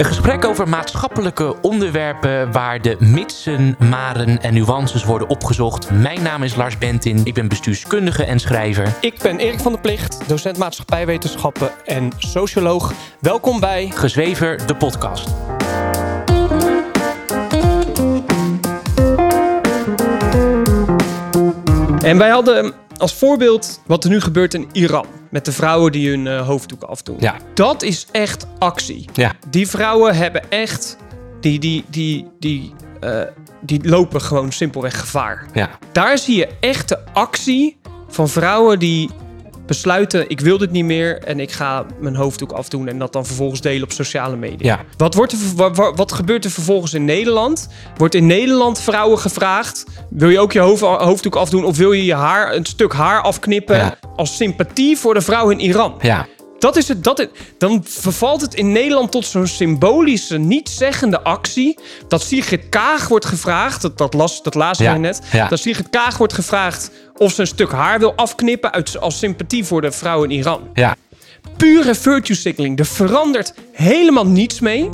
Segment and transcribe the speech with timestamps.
[0.00, 5.90] Een gesprek over maatschappelijke onderwerpen waar de mitsen, maren en nuances worden opgezocht.
[5.90, 8.96] Mijn naam is Lars Bentin, ik ben bestuurskundige en schrijver.
[9.00, 12.92] Ik ben Erik van der Plicht, docent maatschappijwetenschappen en socioloog.
[13.18, 15.28] Welkom bij Gezwever, de podcast.
[22.02, 25.19] En wij hadden als voorbeeld wat er nu gebeurt in Iran.
[25.30, 27.16] Met de vrouwen die hun uh, hoofddoek afdoen.
[27.20, 27.36] Ja.
[27.54, 29.08] Dat is echt actie.
[29.12, 29.32] Ja.
[29.48, 30.96] Die vrouwen hebben echt.
[31.40, 33.22] Die, die, die, die, uh,
[33.60, 35.46] die lopen gewoon simpelweg gevaar.
[35.52, 35.70] Ja.
[35.92, 39.10] Daar zie je echte actie van vrouwen die
[39.70, 43.26] besluiten: ik wil dit niet meer en ik ga mijn hoofddoek afdoen en dat dan
[43.26, 44.66] vervolgens delen op sociale media.
[44.76, 44.84] Ja.
[44.96, 47.68] Wat, wordt er, wat, wat gebeurt er vervolgens in Nederland?
[47.96, 52.04] Wordt in Nederland vrouwen gevraagd: wil je ook je hoofd, hoofddoek afdoen of wil je
[52.04, 53.94] je haar een stuk haar afknippen Ja.
[54.16, 55.94] als sympathie voor de vrouw in Iran?
[56.00, 56.26] Ja.
[56.60, 61.78] Dat is het, dat het, dan vervalt het in Nederland tot zo'n symbolische, niet-zeggende actie.
[62.08, 65.20] Dat Sigrid Kaag wordt gevraagd, dat, dat, las, dat Ja, wij net.
[65.32, 65.48] ja.
[65.48, 69.64] Dat Sigrid Kaag wordt gevraagd of ze een stuk haar wil afknippen uit, als sympathie
[69.64, 70.60] voor de vrouw in Iran.
[70.74, 70.96] Ja.
[71.56, 72.78] Pure virtue signaling.
[72.78, 74.88] Er verandert helemaal niets mee.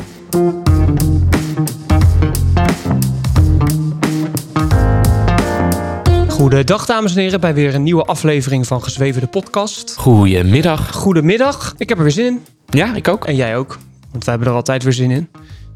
[6.37, 9.95] Goedendag dames en heren bij weer een nieuwe aflevering van Gezweven de podcast.
[9.97, 10.93] Goedemiddag.
[10.93, 12.45] Goedemiddag, ik heb er weer zin in.
[12.69, 13.25] Ja, ik ook.
[13.25, 13.79] En jij ook,
[14.11, 15.29] want wij hebben er altijd weer zin in.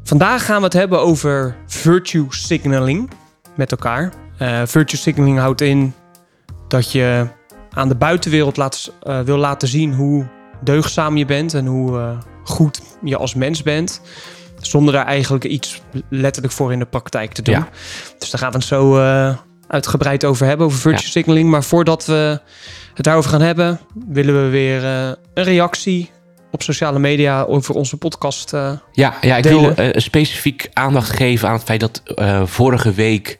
[0.03, 3.09] Vandaag gaan we het hebben over virtue signaling
[3.55, 4.13] met elkaar.
[4.37, 5.93] Eh, virtue signaling houdt in
[6.67, 7.27] dat je
[7.71, 10.27] aan de buitenwereld laat, eh, wil laten zien hoe
[10.63, 14.01] deugdzaam je bent en hoe eh, goed je als mens bent.
[14.59, 17.55] Zonder daar eigenlijk iets letterlijk voor in de praktijk te doen.
[17.55, 17.67] Ja.
[18.17, 18.95] Dus daar gaan we het zo
[19.71, 21.11] uitgebreid over hebben, over virtue Ja.
[21.11, 21.49] signaling.
[21.49, 22.39] Maar voordat we
[22.93, 26.09] het daarover gaan hebben, willen we weer eh, een reactie
[26.51, 28.53] op sociale media over onze podcast.
[28.53, 29.75] eh, Ja, ja ik Delen.
[29.75, 32.01] wil eh, specifiek aandacht geven aan het feit dat
[32.49, 33.39] vorige week,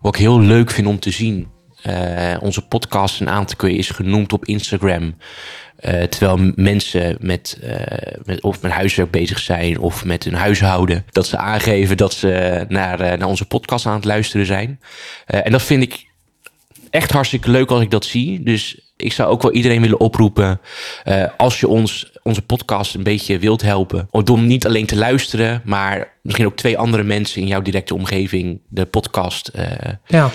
[0.00, 1.48] wat ik heel leuk vind om te zien,
[1.82, 5.16] eh, onze podcast een aantal keer is genoemd op Instagram.
[5.76, 11.04] Eh, terwijl mensen met, eh, met, of met huiswerk bezig zijn of met hun huishouden,
[11.10, 14.80] dat ze aangeven dat ze naar, naar onze podcast aan het luisteren zijn.
[15.26, 16.06] En dat vind ik
[16.90, 18.42] echt hartstikke leuk als ik dat zie.
[18.42, 20.60] Dus ik zou ook wel iedereen willen oproepen.
[21.36, 24.08] als je ons, onze podcast een beetje wilt helpen.
[24.10, 28.60] Om niet alleen te luisteren, maar misschien ook twee andere mensen in jouw directe omgeving
[28.68, 29.50] de podcast
[30.06, 30.30] ja,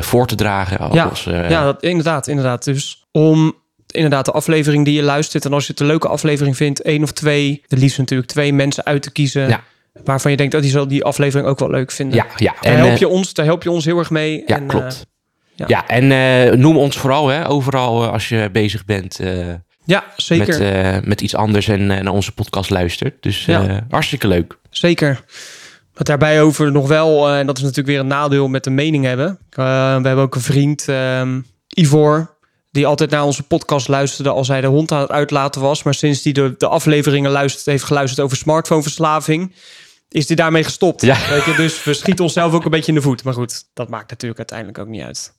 [0.00, 0.88] voor te dragen.
[0.92, 2.64] ja, Als, eh, ja dat, inderdaad, inderdaad.
[2.64, 3.54] Dus om
[3.86, 7.02] inderdaad de aflevering die je luistert en als je het een leuke aflevering vindt, één
[7.02, 9.48] of twee, de liefst natuurlijk twee mensen uit te kiezen.
[9.48, 9.60] Ja.
[10.04, 12.16] Waarvan je denkt, dat die zal die aflevering ook wel leuk vinden.
[12.16, 12.54] ja, ja.
[12.60, 14.42] Daar, En, help eh, je ons, daar help je ons heel erg mee.
[14.46, 15.06] ja, En, klopt.
[15.54, 15.64] ja.
[15.68, 15.86] ja.
[15.88, 20.04] en eh, noem ons vooral hè, overal eh, als je bezig bent eh, eh, ja,
[20.16, 20.46] zeker.
[20.46, 23.22] met, eh, met iets anders en eh, naar onze podcast luistert.
[23.22, 23.66] Dus Ja.
[23.68, 24.58] eh, hartstikke leuk.
[24.70, 25.24] Zeker.
[25.94, 28.70] Wat daarbij over nog wel, eh, en dat is natuurlijk weer een nadeel met de
[28.70, 29.38] mening hebben.
[29.50, 29.64] Eh,
[29.96, 32.36] we hebben ook een vriend, ehm, Ivor,
[32.70, 35.82] die altijd naar onze podcast luisterde als hij de hond aan het uitlaten was.
[35.82, 39.54] Maar sinds hij de, de afleveringen luistert, heeft geluisterd over smartphoneverslaving,
[40.08, 41.02] is hij daarmee gestopt.
[41.02, 41.28] Ja.
[41.28, 43.24] Weet je, dus we schieten onszelf ook een beetje in de voet.
[43.24, 45.34] Maar goed, dat maakt natuurlijk uiteindelijk ook niet uit.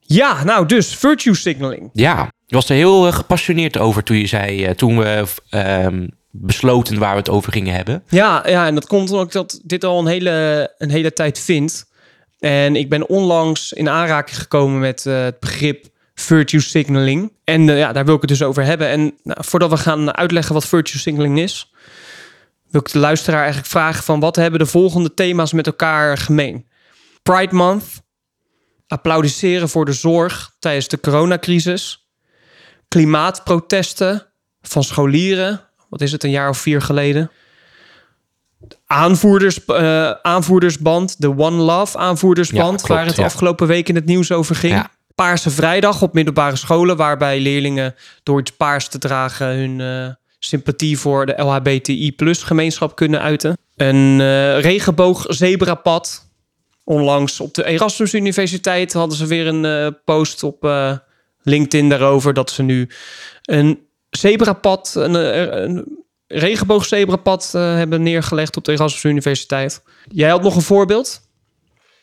[0.00, 1.90] Ja, nou dus, virtue signaling.
[1.92, 6.06] Ja, je was er heel eh, gepassioneerd over toen je zei, toen we ehm,
[6.40, 8.02] besloten waar we het over gingen hebben.
[8.08, 11.86] Ja, ja, en dat komt ik dat dit al een hele, een hele tijd vind.
[12.38, 17.32] En ik ben onlangs in aanraking gekomen met eh, het begrip virtue signaling.
[17.44, 18.88] En eh, ja, daar wil ik het dus over hebben.
[18.88, 21.72] En nou, voordat we gaan uitleggen wat virtue signaling is,
[22.70, 26.66] wil ik de luisteraar eigenlijk vragen van wat hebben de volgende thema's met elkaar gemeen?
[27.22, 27.84] Pride Month,
[28.86, 32.08] applaudisseren voor de zorg tijdens de coronacrisis,
[32.88, 34.26] klimaatprotesten
[34.62, 35.65] van scholieren,
[35.98, 37.30] wat is het, een jaar of vier geleden?
[38.86, 43.24] Aanvoerders, eh, aanvoerdersband, de One Love aanvoerdersband, Ja, klopt, waar het ja.
[43.24, 44.72] afgelopen week in het nieuws over ging.
[44.72, 44.90] Ja.
[45.14, 50.98] Paarse Vrijdag op middelbare scholen, waarbij leerlingen door iets paars te dragen hun eh, sympathie
[50.98, 53.58] voor de LHBTI gemeenschap kunnen uiten.
[53.76, 56.24] Een eh regenboog-zebrapad.
[56.84, 60.64] Onlangs op de Erasmus Universiteit hadden ze weer een post op
[61.42, 62.88] LinkedIn daarover dat ze nu
[63.42, 63.85] een
[64.16, 69.82] zebrapad, een, eh, een regenboogzebrapad eh, hebben neergelegd op de Erasmus Universiteit.
[70.08, 71.20] Jij had nog een voorbeeld?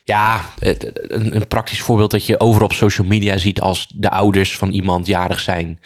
[0.06, 4.56] Ja, een, een praktisch voorbeeld dat je overal op social media ziet als de ouders
[4.56, 5.80] van iemand jarig zijn.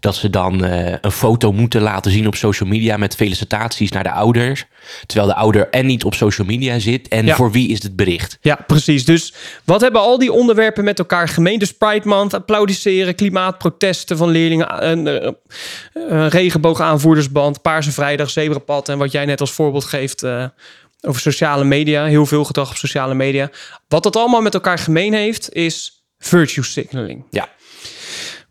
[0.00, 4.02] Dat ze dan eh, een foto moeten laten zien op social media met felicitaties naar
[4.02, 4.64] de ouders.
[5.06, 7.08] Terwijl de ouder en niet op social media zit.
[7.08, 7.34] En Ja.
[7.36, 8.38] voor wie is het bericht?
[8.40, 9.04] Ja, precies.
[9.04, 9.34] Dus
[9.64, 11.58] wat hebben al die onderwerpen met elkaar gemeen?
[11.58, 15.30] Dus Pride Month, applaudisseren, klimaatprotesten van leerlingen, een, eh,
[15.92, 20.44] een regenboogaanvoerdersband, Paarse Vrijdag, zebrapad en wat jij net als voorbeeld geeft eh,
[21.06, 22.04] over sociale media.
[22.04, 23.50] Heel veel gedrag op sociale media.
[23.88, 27.24] Wat dat allemaal met elkaar gemeen heeft, is virtue signaling.
[27.30, 27.48] Ja,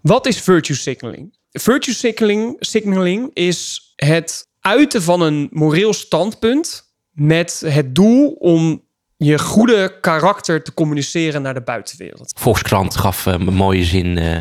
[0.01, 1.37] Wat is virtue signaling?
[1.51, 8.83] Virtue signaling, signaling is het uiten van een moreel standpunt met het doel om
[9.17, 12.31] je goede karakter te communiceren naar de buitenwereld.
[12.39, 14.17] Volkskrant gaf eh, een mooie zin.
[14.17, 14.37] eh,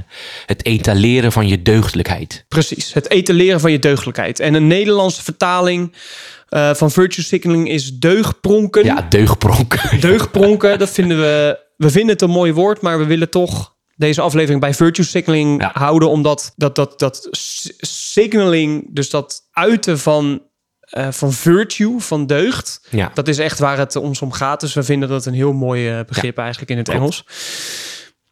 [0.46, 2.44] het etaleren van je deugdelijkheid.
[2.48, 4.40] Precies, het etaleren van je deugdelijkheid.
[4.40, 5.92] En een Nederlandse vertaling
[6.48, 8.84] eh, van virtue signaling is deugpronken.
[8.84, 9.78] Ja, deugdpronk.
[10.00, 11.62] Deugpronken, dat vinden we...
[11.76, 15.60] We vinden het een mooi woord, maar we willen toch deze aflevering bij virtue signaling
[15.60, 15.70] Ja.
[15.74, 16.08] houden.
[16.08, 17.28] Omdat dat, dat, dat
[17.80, 20.42] signaling, dus dat uiten van,
[20.80, 22.86] eh, van virtue, van deugd...
[22.90, 23.10] Ja.
[23.14, 24.60] Dat is echt waar het ons om gaat.
[24.60, 27.00] Dus we vinden dat een heel mooi eh, begrip eigenlijk in het klopt.
[27.00, 27.24] Engels.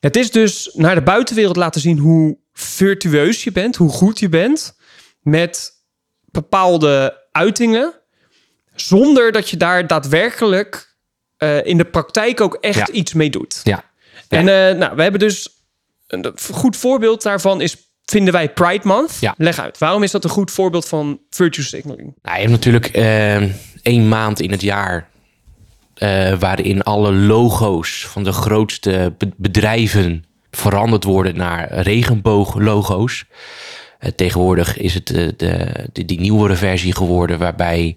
[0.01, 4.29] Het is dus naar de buitenwereld laten zien hoe virtueus je bent, hoe goed je
[4.29, 4.77] bent
[5.21, 5.73] met
[6.25, 8.02] bepaalde uitingen,
[8.75, 10.95] zonder dat je daar daadwerkelijk
[11.37, 12.89] eh, in de praktijk ook echt Ja.
[12.91, 13.61] iets mee doet.
[13.65, 13.85] Ja.
[14.29, 15.49] En eh, nou, we hebben dus
[16.07, 19.17] een goed voorbeeld daarvan is vinden wij Pride Month.
[19.21, 19.35] Ja.
[19.39, 19.79] Leg uit.
[19.79, 22.15] Waarom is dat een goed voorbeeld van virtue signaling?
[22.23, 23.43] Nou, je hebt natuurlijk eh,
[23.83, 25.11] één maand in het jaar.
[25.95, 31.73] eh, waarin alle logo's van de grootste be- bedrijven veranderd worden naar
[32.37, 33.25] regenbooglogo's.
[33.99, 37.97] Eh, tegenwoordig is het de, de, die nieuwere versie geworden, waarbij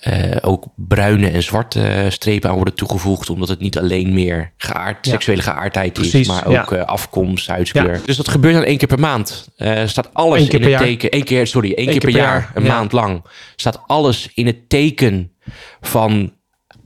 [0.00, 5.06] eh, ook bruine en zwarte strepen aan worden toegevoegd, omdat het niet alleen meer geaard,
[5.06, 5.12] Ja.
[5.12, 8.00] seksuele geaardheid Precies, is, maar ook eh, afkomst, huidskleur.
[8.04, 9.48] Dus dat gebeurt dan één keer per maand.
[9.56, 10.88] Eh staat alles Eén keer in per het jaar.
[10.88, 11.10] teken.
[11.10, 13.24] Één keer, sorry, één, keer, per jaar, een maand lang.
[13.56, 15.32] Staat alles in het teken
[15.80, 16.32] van,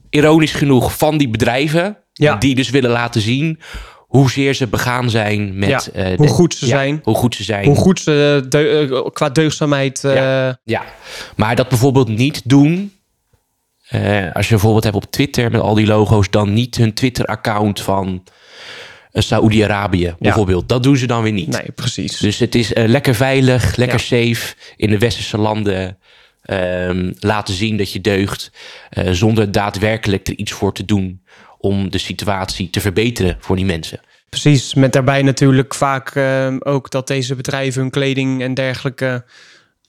[0.09, 1.97] ironisch genoeg, van die bedrijven.
[2.39, 3.59] Die dus willen laten zien
[4.07, 5.91] hoezeer ze begaan zijn met...
[5.93, 6.99] Ja, hoe de- goed ze ja, zijn.
[7.03, 7.65] Hoe goed ze zijn.
[7.65, 9.99] Hoe goed ze qua deugdzaamheid...
[10.01, 10.59] Ja.
[10.63, 10.83] Ja,
[11.35, 12.93] maar dat bijvoorbeeld niet doen.
[13.93, 17.81] Eh, als je bijvoorbeeld hebt op Twitter met al die logo's, dan niet hun Twitter-account
[17.81, 18.23] van
[19.11, 20.69] eh, Saoedi-Arabië bijvoorbeeld.
[20.69, 21.47] Dat doen ze dan weer niet.
[21.47, 22.17] Nee, precies.
[22.17, 24.25] Dus het is eh, lekker veilig, lekker Ja.
[24.33, 25.97] safe in de westerse landen.
[26.43, 28.51] ehm, laten zien dat je deugt,
[29.11, 31.21] zonder daadwerkelijk er iets voor te doen
[31.57, 33.99] om de situatie te verbeteren voor die mensen.
[34.29, 39.25] Precies, met daarbij natuurlijk vaak ehm, ook dat deze bedrijven hun kleding en dergelijke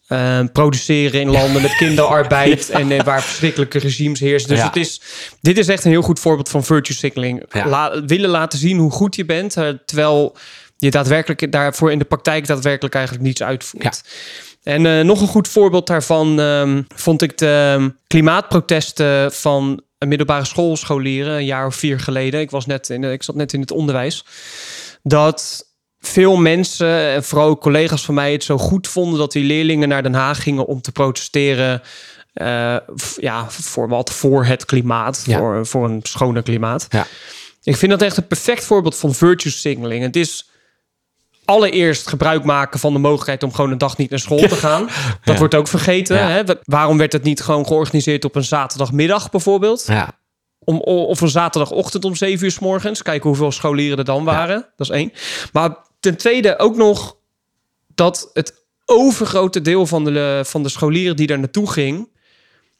[0.06, 4.48] ehm, produceren in landen met kinderarbeid en eh, waar verschrikkelijke regimes heersen.
[4.48, 4.66] Dus Ja.
[4.66, 5.00] het is,
[5.40, 7.42] dit is echt een heel goed voorbeeld van virtue signaling.
[7.52, 7.68] Ja.
[7.68, 10.36] La- willen laten zien hoe goed je bent, eh, terwijl
[10.76, 14.02] je daadwerkelijk daarvoor in de praktijk daadwerkelijk eigenlijk niets uitvoert.
[14.62, 20.44] En eh, nog een goed voorbeeld daarvan ehm, vond ik de ehm, klimaatprotesten van middelbare
[20.44, 22.40] schoolscholieren een jaar of vier geleden.
[22.40, 24.24] Ik, was net in, ik zat net in het onderwijs.
[25.02, 25.66] Dat
[26.06, 30.02] veel mensen, en vooral collega's van mij, het zo goed vonden dat die leerlingen naar
[30.02, 31.82] Den Haag gingen om te protesteren.
[32.32, 32.76] eh,
[33.16, 34.12] ja, voor wat?
[34.12, 35.22] Voor het klimaat.
[35.26, 35.38] Ja.
[35.38, 36.86] Voor, voor een schoner klimaat.
[36.90, 37.06] Ja.
[37.62, 40.02] Ik vind dat echt een perfect voorbeeld van virtue signaling.
[40.02, 40.48] Het is
[41.44, 44.80] allereerst gebruik maken van de mogelijkheid om gewoon een dag niet naar school te gaan.
[45.24, 45.38] Dat Ja.
[45.38, 46.28] wordt ook vergeten.
[46.30, 46.44] Hè?
[46.44, 49.84] Wa- Waarom werd het niet gewoon georganiseerd op een zaterdagmiddag bijvoorbeeld?
[49.86, 50.10] Ja,
[50.58, 53.02] Om, of een zaterdagochtend om 7 uur s morgens.
[53.02, 54.66] Kijken hoeveel scholieren er dan waren.
[54.76, 55.12] Dat is één.
[55.52, 57.16] Maar ten tweede ook nog
[57.94, 62.08] dat het overgrote deel van de, van de scholieren die daar naartoe ging...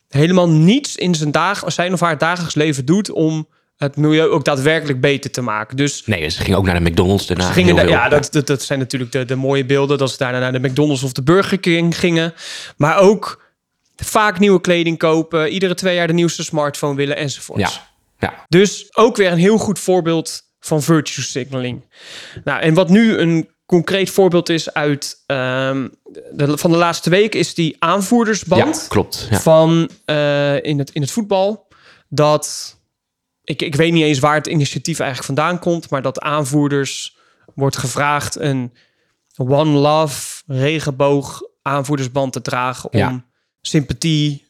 [0.08, 3.10] helemaal niets in zijn, dag, zijn of haar dagelijks leven doet...
[3.10, 5.76] om het milieu ook daadwerkelijk beter te maken.
[5.76, 7.46] Dus nee, ze gingen ook naar de McDonald's daarna.
[7.46, 9.98] ze gingen ja, dat, dat, dat zijn natuurlijk de, de mooie beelden.
[9.98, 12.34] Dat ze daarna naar de McDonald's of de Burger King gingen.
[12.76, 13.44] Maar ook
[13.96, 15.48] vaak nieuwe kleding kopen.
[15.48, 17.62] Iedere twee jaar de nieuwste smartphone willen enzovoorts.
[17.62, 18.44] Ja, ja.
[18.48, 21.84] Dus ook weer een heel goed voorbeeld van virtue signaling.
[22.44, 25.88] Nou, en wat nu een concreet voorbeeld is uit ehm,
[26.32, 27.34] de, van de laatste week...
[27.34, 29.26] is die aanvoerdersband ja klopt.
[29.30, 29.40] Ja.
[29.40, 31.68] van eh, in, het, in het voetbal.
[32.08, 32.76] Dat
[33.42, 37.16] ik, ik weet niet eens waar het initiatief eigenlijk vandaan komt, maar dat aanvoerders
[37.54, 38.72] wordt gevraagd een
[39.36, 43.24] One Love regenboog aanvoerdersband te dragen om Ja.
[43.60, 44.43] sympathie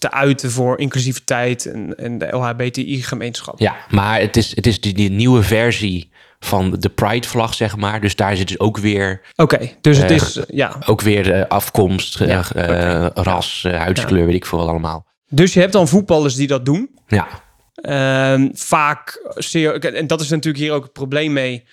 [0.00, 3.58] te uiten voor inclusiviteit en, en de LHBTI-gemeenschap.
[3.58, 8.00] Ja, maar het is, het is die, die nieuwe versie van de Pride-vlag, zeg maar.
[8.00, 10.76] Dus daar zit dus ook weer, Oké, dus het Eh, is ja.
[10.86, 15.06] ook weer eh, afkomst, eh, ras, huidskleur, weet ik veel allemaal.
[15.28, 16.90] Dus je hebt dan voetballers die dat doen.
[17.06, 17.26] Ja,
[17.74, 21.64] Ehm, vaak, zeer, en dat is natuurlijk hier ook het probleem mee.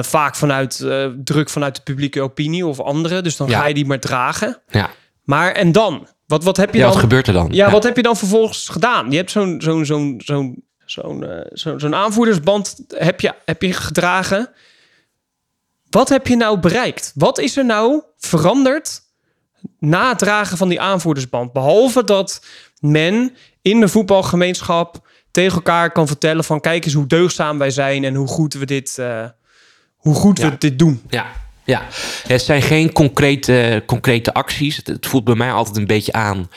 [0.00, 0.86] vaak vanuit
[1.24, 3.22] druk vanuit de publieke opinie of anderen.
[3.22, 3.58] Dus dan Ja.
[3.60, 4.60] ga je die maar dragen.
[4.68, 4.90] Ja,
[5.24, 6.08] Maar en dan?
[6.26, 6.92] Wat, wat heb je ja dan?
[6.92, 7.48] wat gebeurt er dan?
[7.50, 9.10] Ja, wat heb je dan vervolgens gedaan?
[9.10, 13.72] Je hebt zo'n zo'n zo'n zo'n zo'n eh, zo'n zo'n aanvoerdersband heb je, heb je
[13.72, 14.50] gedragen.
[15.90, 17.12] Wat heb je nou bereikt?
[17.14, 19.00] Wat is er nou veranderd
[19.78, 21.52] na het dragen van die aanvoerdersband?
[21.52, 22.44] Behalve dat
[22.80, 28.04] men in de voetbalgemeenschap tegen elkaar kan vertellen van kijk eens hoe deugzaam wij zijn
[28.04, 29.24] en hoe goed we dit, eh,
[29.96, 30.50] hoe goed Ja.
[30.50, 31.02] we dit doen.
[31.08, 31.26] Ja,
[31.64, 31.82] ja.
[32.26, 34.76] het zijn geen concrete, concrete acties.
[34.76, 36.48] Het, het voelt bij mij altijd een beetje aan.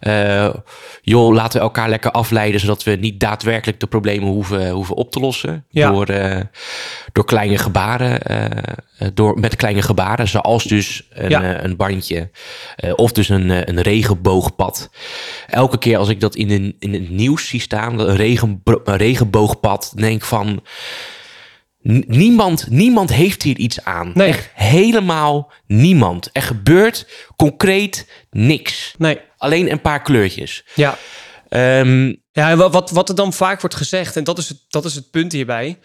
[0.00, 0.54] eh,
[1.02, 2.60] joh, laten we elkaar lekker afleiden...
[2.60, 5.64] zodat we niet daadwerkelijk de problemen hoeven, hoeven op te lossen.
[5.68, 5.90] Ja.
[5.90, 6.40] Door, eh,
[7.12, 8.22] door kleine gebaren.
[8.22, 11.64] eh, door, met kleine gebaren, zoals dus een, Ja.
[11.64, 12.30] een bandje.
[12.94, 14.90] of dus een, een regenboogpad.
[15.46, 17.98] Elke keer als ik dat in, een, in het nieuws zie staan...
[17.98, 20.62] een, regenbo- een regenboogpad, denk ik van...
[22.06, 24.10] Niemand, niemand heeft hier iets aan.
[24.14, 24.28] Nee.
[24.28, 26.28] Echt helemaal niemand.
[26.32, 28.94] Er gebeurt concreet niks.
[28.98, 30.64] Nee, Alleen een paar kleurtjes.
[30.74, 30.98] ja.
[31.48, 34.94] Ehm, Ja, wat, wat, er dan vaak wordt gezegd, en dat is het, dat is
[34.94, 35.78] het punt hierbij.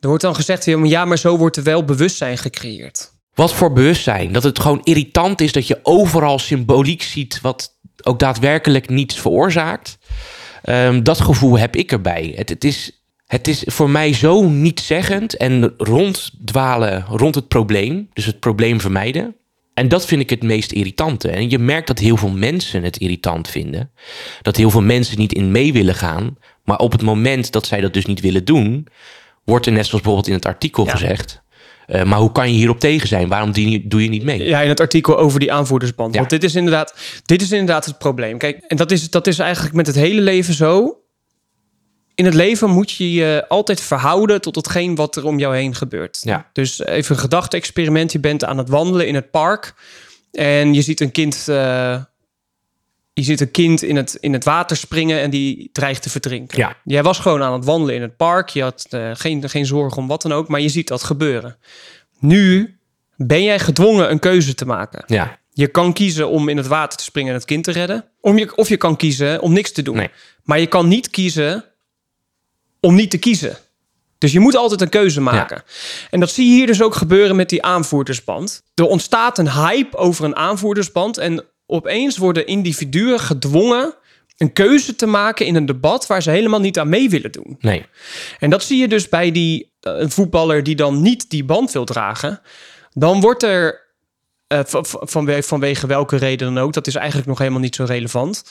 [0.00, 3.12] Er wordt dan gezegd, ja, maar ja, maar zo wordt er wel bewustzijn gecreëerd.
[3.34, 4.32] wat voor bewustzijn.
[4.32, 7.40] Dat het gewoon irritant is dat je overal symboliek ziet...
[7.40, 9.98] wat ook daadwerkelijk niets veroorzaakt.
[10.62, 12.32] Ehm, dat gevoel heb ik erbij.
[12.36, 18.08] Het, het, is, het is voor mij zo nietszeggend en ronddwalen rond het probleem.
[18.12, 19.34] Dus het probleem vermijden.
[19.74, 21.28] En dat vind ik het meest irritante.
[21.30, 23.90] En je merkt dat heel veel mensen het irritant vinden.
[24.42, 26.36] Dat heel veel mensen niet in mee willen gaan.
[26.64, 28.86] Maar op het moment dat zij dat dus niet willen doen...
[29.44, 30.90] wordt er net zoals bijvoorbeeld in het artikel Ja.
[30.90, 31.42] gezegd...
[31.86, 33.28] eh, maar hoe kan je hierop tegen zijn?
[33.28, 34.42] Waarom doe je, doe je niet mee?
[34.44, 36.12] Ja, in het artikel over die aanvoerdersband.
[36.12, 36.18] Ja.
[36.18, 38.38] Want dit is, inderdaad, dit is inderdaad het probleem.
[38.38, 41.00] Kijk, en dat is, dat is eigenlijk met het hele leven zo.
[42.16, 45.74] In het leven moet je je altijd verhouden tot hetgeen wat er om jou heen
[45.74, 46.18] gebeurt.
[46.22, 46.50] Ja.
[46.52, 48.12] Dus even een gedachte-experiment.
[48.12, 49.74] Je bent aan het wandelen in het park.
[50.32, 52.02] En je ziet een kind, eh,
[53.12, 56.58] je ziet een kind in, het, in het water springen en die dreigt te verdrinken.
[56.58, 56.76] Ja.
[56.84, 58.48] Jij was gewoon aan het wandelen in het park.
[58.48, 61.56] Je had eh, geen, geen zorgen om wat dan ook, maar je ziet dat gebeuren.
[62.18, 62.76] Nu
[63.16, 65.02] ben jij gedwongen een keuze te maken.
[65.06, 68.04] Ja, Je kan kiezen om in het water te springen en het kind te redden.
[68.20, 69.96] Om je, of je kan kiezen om niks te doen.
[69.96, 70.10] Nee.
[70.42, 71.64] Maar je kan niet kiezen
[72.80, 73.56] om niet te kiezen.
[74.18, 75.62] Dus je moet altijd een keuze maken.
[76.10, 78.62] En dat zie je hier dus ook gebeuren met die aanvoerdersband.
[78.74, 81.18] Er ontstaat een hype over een aanvoerdersband.
[81.18, 83.94] En opeens worden individuen gedwongen
[84.36, 87.56] een keuze te maken in een debat waar ze helemaal niet aan mee willen doen.
[87.60, 87.86] nee.
[88.38, 91.72] En dat zie je dus bij die eh, een voetballer die dan niet die band
[91.72, 92.40] wil dragen.
[92.92, 93.84] Dan wordt er
[94.46, 97.74] eh, van- van- vanwege, vanwege welke reden dan ook, dat is eigenlijk nog helemaal niet
[97.74, 98.44] zo relevant.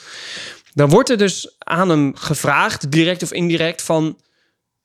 [0.76, 4.20] Dan wordt er dus aan hem gevraagd, direct of indirect, van...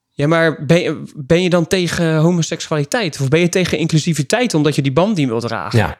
[0.09, 3.21] Ja, maar ben je, ben je dan tegen homoseksualiteit?
[3.21, 5.79] Of ben je tegen inclusiviteit omdat je die band niet wil dragen?
[5.79, 5.99] Ja,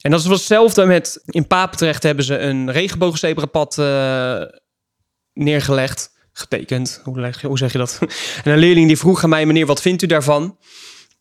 [0.00, 1.22] En dat is wel hetzelfde met...
[1.24, 4.42] In Papendrecht hebben ze een regenboogzebrapad eh
[5.32, 6.10] neergelegd.
[6.32, 7.00] Getekend.
[7.04, 7.98] Hoe, leg, hoe zeg je dat?
[8.44, 9.46] En een leerling die vroeg aan mij...
[9.46, 10.58] Meneer, wat vindt u daarvan?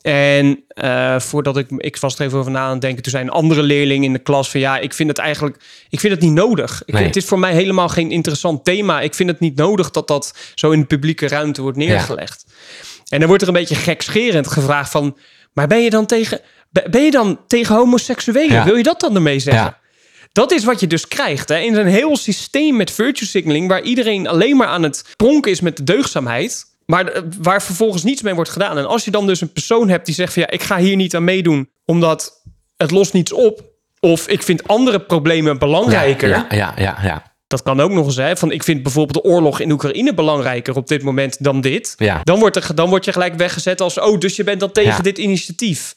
[0.07, 1.67] En eh, voordat ik...
[1.77, 3.03] Ik was er even over na aan het denken.
[3.03, 4.59] Toen zei een andere leerling in de klas van...
[4.59, 5.63] Ja, ik vind het eigenlijk...
[5.89, 6.81] Ik vind het niet nodig.
[6.85, 7.03] Ik, Nee.
[7.03, 9.01] Het is voor mij helemaal geen interessant thema.
[9.01, 12.45] Ik vind het niet nodig dat dat zo in de publieke ruimte wordt neergelegd.
[13.09, 15.17] En dan wordt er een beetje gekscherend gevraagd van...
[15.53, 16.41] Maar ben je dan tegen...
[16.69, 18.55] ben- je dan tegen homoseksuelen?
[18.55, 18.63] Ja.
[18.63, 19.63] Wil je dat dan ermee zeggen?
[19.63, 19.79] Ja.
[20.31, 21.49] Dat is wat je dus krijgt.
[21.49, 21.57] Hè?
[21.57, 23.67] In een heel systeem met virtue signaling...
[23.67, 26.65] waar iedereen alleen maar aan het pronken is met de deugdzaamheid...
[26.87, 28.77] maar eh, waar vervolgens niets mee wordt gedaan.
[28.77, 30.41] En als je dan dus een persoon hebt die zegt van...
[30.41, 31.69] ja, ik ga hier niet aan meedoen...
[31.85, 32.41] omdat
[32.77, 33.63] het lost niets op...
[33.99, 36.29] of ik vind andere problemen belangrijker...
[36.29, 37.33] Ja, ja, ja, ja.
[37.47, 38.15] dat kan ook nog eens.
[38.15, 38.37] Hè?
[38.37, 41.93] Van, ik vind bijvoorbeeld de oorlog in Oekraïne belangrijker op dit moment dan dit.
[41.97, 42.21] Ja.
[42.23, 43.99] Dan, wordt er, dan word je gelijk weggezet als...
[43.99, 45.01] oh, dus je bent dan tegen Ja.
[45.01, 45.95] dit initiatief.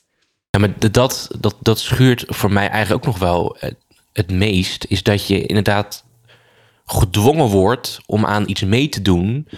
[0.51, 3.57] Ja, maar dat, dat, dat schuurt voor mij eigenlijk ook nog wel
[4.13, 4.85] het meest.
[4.89, 6.05] Is dat je inderdaad
[6.85, 9.49] gedwongen wordt om aan iets mee te doen.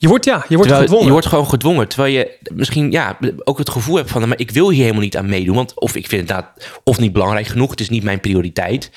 [0.00, 1.06] Je wordt, ja, je wordt Terwijl- gedwongen.
[1.06, 1.88] Je wordt gewoon gedwongen.
[1.88, 4.28] Terwijl je misschien ja, ook het gevoel hebt van...
[4.28, 5.54] maar ik wil hier helemaal niet aan meedoen.
[5.54, 7.70] Want of ik vind het inderdaad of niet belangrijk genoeg.
[7.70, 8.90] Het is niet mijn prioriteit.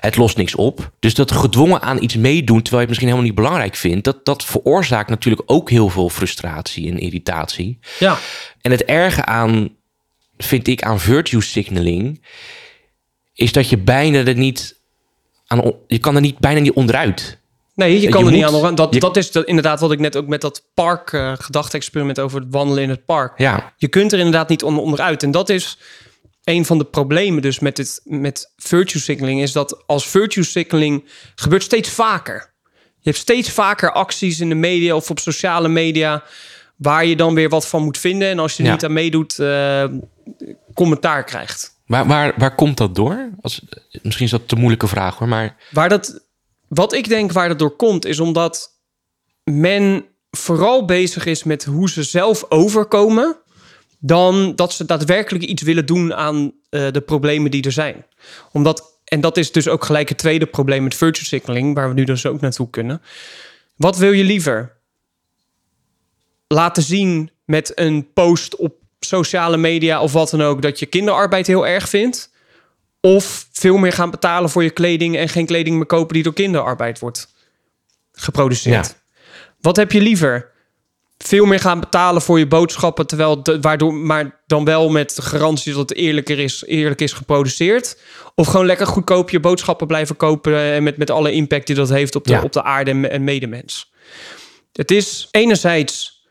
[0.00, 0.90] Het lost niks op.
[0.98, 2.62] Dus dat gedwongen aan iets meedoen...
[2.62, 4.04] terwijl je het misschien helemaal niet belangrijk vindt...
[4.04, 7.78] dat, dat veroorzaakt natuurlijk ook heel veel frustratie en irritatie.
[7.98, 8.18] Ja.
[8.60, 9.76] En het erge aan,
[10.38, 12.22] vind ik, aan virtue signaling...
[13.34, 14.78] is dat je bijna er niet...
[15.46, 17.39] Aan, je kan er niet, bijna niet onderuit.
[17.80, 18.74] Nee, je Je kan er niet aan.
[18.74, 22.18] Dat, je- dat is dat, inderdaad wat ik net ook met dat park eh gedachte-experiment
[22.20, 23.38] over het wandelen in het park.
[23.38, 25.22] Ja, Je kunt er inderdaad niet on- onderuit.
[25.22, 25.78] En dat is
[26.44, 29.42] een van de problemen dus met, dit, met virtue signaling...
[29.42, 32.52] is dat als virtue signaling gebeurt steeds vaker.
[32.74, 36.22] Je hebt steeds vaker acties in de media of op sociale media
[36.76, 38.28] waar je dan weer wat van moet vinden.
[38.28, 38.74] En als je er Ja.
[38.74, 39.84] niet aan meedoet, eh,
[40.74, 41.78] commentaar krijgt.
[41.86, 43.30] Waar, waar, waar komt dat door?
[43.40, 43.60] Als,
[44.02, 46.24] misschien is dat te moeilijke vraag hoor, maar Waar dat,
[46.70, 48.80] wat ik denk waar dat door komt, is omdat
[49.44, 53.36] men vooral bezig is met hoe ze zelf overkomen,
[53.98, 58.06] dan dat ze daadwerkelijk iets willen doen aan eh, de problemen die er zijn.
[58.52, 61.94] Omdat, en dat is dus ook gelijk het tweede probleem met virtue signaling, waar we
[61.94, 63.02] nu dus ook naartoe kunnen.
[63.76, 64.76] Wat wil je liever?
[66.46, 71.46] Laten zien met een post op sociale media of wat dan ook dat je kinderarbeid
[71.46, 72.29] heel erg vindt?
[73.00, 76.32] Of veel meer gaan betalen voor je kleding en geen kleding meer kopen die door
[76.32, 77.34] kinderarbeid wordt
[78.12, 78.86] geproduceerd.
[78.86, 78.94] Ja.
[79.60, 80.48] Wat heb je liever?
[81.18, 85.22] Veel meer gaan betalen voor je boodschappen, terwijl de, waardoor, maar dan wel met de
[85.22, 87.98] garantie dat het eerlijker is, eerlijk is geproduceerd.
[88.34, 91.88] Of gewoon lekker goedkoop je boodschappen blijven kopen en met, met alle impact die dat
[91.88, 92.42] heeft op de, Ja.
[92.42, 93.92] op de aarde en, en medemens.
[94.72, 96.24] Het is enerzijds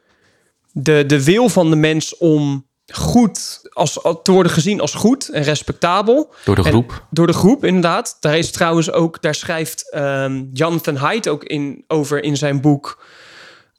[0.71, 3.93] de, de wil van de mens om goed als,
[4.23, 6.33] te worden gezien als goed en respectabel.
[6.45, 7.05] door de En- groep.
[7.09, 8.17] door de groep, inderdaad.
[8.19, 13.03] Daar is trouwens ook, daar schrijft ehm, Jonathan Haidt ook in, over in zijn boek.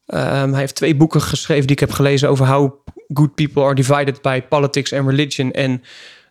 [0.07, 2.73] Ehm, hij heeft twee boeken geschreven die ik heb gelezen over how
[3.13, 5.83] good people are divided by politics and religion en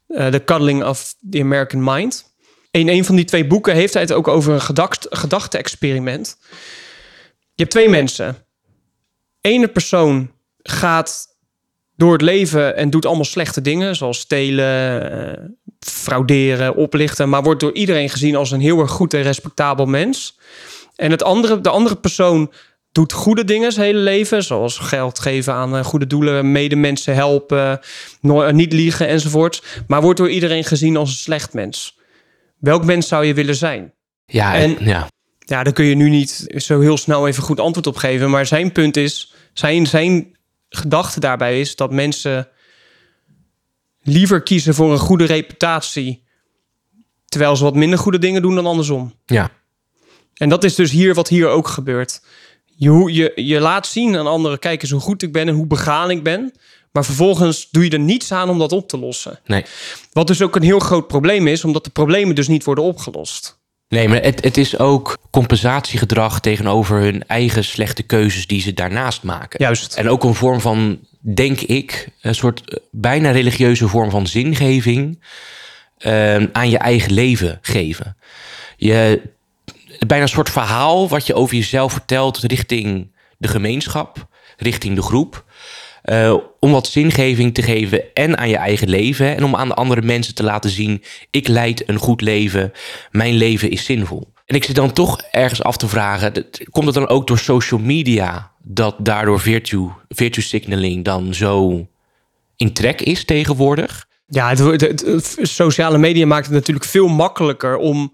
[0.08, 2.28] eh, The Cuddling of the American Mind.
[2.72, 6.38] In een van die twee boeken heeft hij het ook over een gedacht, gedachte-experiment.
[7.54, 8.38] Je hebt twee mensen.
[9.42, 11.29] Ene persoon gaat
[12.00, 15.44] door het leven en doet allemaal slechte dingen, zoals stelen, eh,
[15.80, 20.40] frauderen, oplichten, maar wordt door iedereen gezien als een heel erg goed en respectabel mens.
[20.96, 22.52] En het andere, de andere persoon
[22.92, 27.82] doet goede dingen zijn hele leven, zoals geld geven aan eh, goede doelen, medemensen helpen,
[28.22, 31.98] eh, niet liegen enzovoort, maar wordt door iedereen gezien als een slecht mens.
[32.60, 33.94] Welk mens zou je willen zijn?
[34.26, 35.08] Ja, en- en, ja.
[35.40, 38.30] Ja, daar kun je nu niet zo heel snel even goed antwoord op geven.
[38.30, 40.38] Maar zijn punt is, zijn, zijn
[40.70, 42.48] gedachte daarbij is dat mensen
[44.02, 46.24] liever kiezen voor een goede reputatie.
[47.26, 49.14] Terwijl ze wat minder goede dingen doen dan andersom.
[49.26, 49.52] ja.
[50.34, 52.22] En dat is dus hier wat hier ook gebeurt.
[52.66, 55.68] Je, je, je laat zien aan anderen, kijk eens hoe goed ik ben en hoe
[55.68, 56.54] begaan ik ben.
[56.92, 59.40] Maar vervolgens doe je er niets aan om dat op te lossen.
[59.46, 59.66] Nee.
[60.12, 63.59] Wat dus ook een heel groot probleem is, omdat de problemen dus niet worden opgelost.
[63.90, 69.24] Nee, maar het, het is ook compensatiegedrag tegenover hun eigen slechte keuzes die ze daarnaast
[69.24, 69.62] maken.
[69.64, 69.96] Juist.
[69.96, 75.24] En ook een vorm van, denk ik, een soort eh, bijna religieuze vorm van zingeving
[75.98, 78.18] eh, aan je eigen leven geven.
[78.78, 79.22] Je,
[80.08, 85.46] bijna een soort verhaal wat je over jezelf vertelt richting de gemeenschap, richting de groep.
[86.10, 89.36] Eh, om wat zingeving te geven en aan je eigen leven.
[89.36, 92.72] En om aan de andere mensen te laten zien: ik leid een goed leven,
[93.12, 94.34] mijn leven is zinvol.
[94.46, 96.34] En ik zit dan toch ergens af te vragen:
[96.72, 101.88] komt het dan ook door social media dat daardoor virtue, virtue signaling dan zo
[102.56, 104.08] in trek is tegenwoordig?
[104.28, 108.14] Ja, het, wordt- het- het- sociale media maakt het natuurlijk veel makkelijker om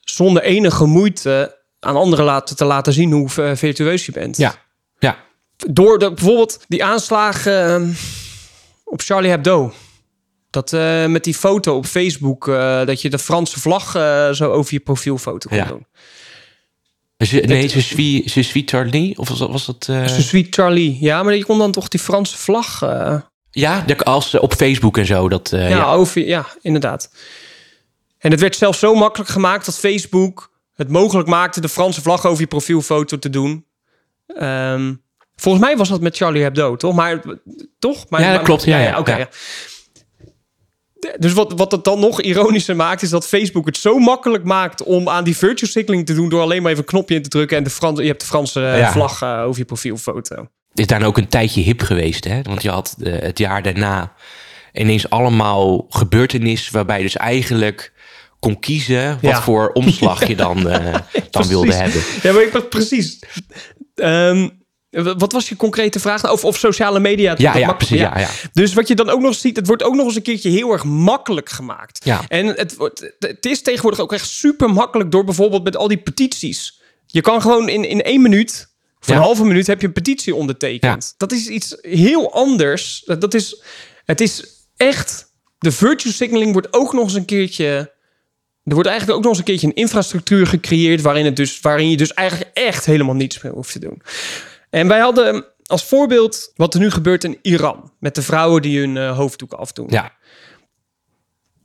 [0.00, 4.36] zonder enige moeite aan anderen laten, te laten zien hoe eh, virtueus je bent.
[4.36, 4.54] Ja,
[5.68, 7.88] Door de, bijvoorbeeld die aanslagen ehm,
[8.84, 9.72] op Charlie Hebdo.
[10.50, 14.50] Dat eh, met die foto op Facebook, eh, dat je de Franse vlag eh, zo
[14.52, 15.64] over je profielfoto kon Ja.
[15.64, 15.86] doen.
[17.42, 19.18] Nee, ze suis, Charlie?
[19.18, 19.84] Of was, dat- was dat...
[19.86, 20.96] Je Charlie.
[21.00, 22.80] Ja, maar je kon dan toch die Franse vlag...
[23.50, 25.28] Ja, als op Facebook en zo.
[25.28, 25.92] Dat, ja, ja.
[25.92, 27.10] Over, ja, inderdaad.
[28.18, 32.26] En het werd zelfs zo makkelijk gemaakt dat Facebook het mogelijk maakte de Franse vlag
[32.26, 33.66] over je profielfoto te doen.
[34.26, 34.94] Ehm,
[35.40, 36.94] volgens mij was dat met Charlie Hebdo, toch?
[36.94, 37.20] Maar
[37.78, 38.06] toch?
[38.08, 38.64] Maar, Ja, dat maar- klopt.
[38.64, 39.28] Ja, ja, oké.
[41.18, 44.82] Dus wat, wat het dan nog ironischer maakt, is dat Facebook het zo makkelijk maakt
[44.82, 47.28] om aan die virtue signaling te doen door alleen maar even een knopje in te
[47.28, 48.92] drukken en de Frans, je hebt de Franse eh, Ja.
[48.92, 50.46] vlag eh, over je profielfoto.
[50.74, 52.24] is daarna ook een tijdje hip geweest.
[52.24, 52.42] Hè?
[52.42, 54.12] Want je had eh, het jaar daarna
[54.72, 56.72] ineens allemaal gebeurtenissen...
[56.72, 57.92] waarbij je dus eigenlijk
[58.38, 59.10] kon kiezen...
[59.22, 59.42] wat Ja.
[59.42, 60.62] voor omslag je dan,
[61.30, 62.02] dan wilde hebben.
[62.22, 63.18] Ja, maar ik was precies.
[63.94, 64.48] Ehm,
[64.90, 66.30] wat was je concrete vraag?
[66.30, 67.34] Of, of sociale media?
[67.38, 67.98] Ja, precies.
[67.98, 68.28] Ja, ja.
[68.52, 70.72] Dus wat je dan ook nog ziet, het wordt ook nog eens een keertje heel
[70.72, 72.06] erg makkelijk gemaakt.
[72.28, 72.76] En het,
[73.18, 76.80] het is tegenwoordig ook echt super makkelijk door bijvoorbeeld met al die petities.
[77.06, 78.68] Je kan gewoon in, in één minuut,
[79.00, 79.14] Ja.
[79.14, 81.14] een halve minuut, heb je een petitie ondertekend.
[81.16, 83.02] Dat is iets heel anders.
[83.04, 83.62] Dat dat is,
[84.04, 84.44] het is
[84.76, 87.98] echt, de virtue signaling wordt ook nog eens een keertje
[88.64, 91.90] er wordt eigenlijk ook nog eens een keertje een infrastructuur gecreëerd waarin, het dus, waarin
[91.90, 94.02] je dus eigenlijk echt helemaal niets meer hoeft te doen.
[94.70, 98.78] En wij hadden als voorbeeld wat er nu gebeurt in Iran met de vrouwen die
[98.80, 99.86] hun eh, hoofddoeken afdoen.
[99.90, 100.12] Ja,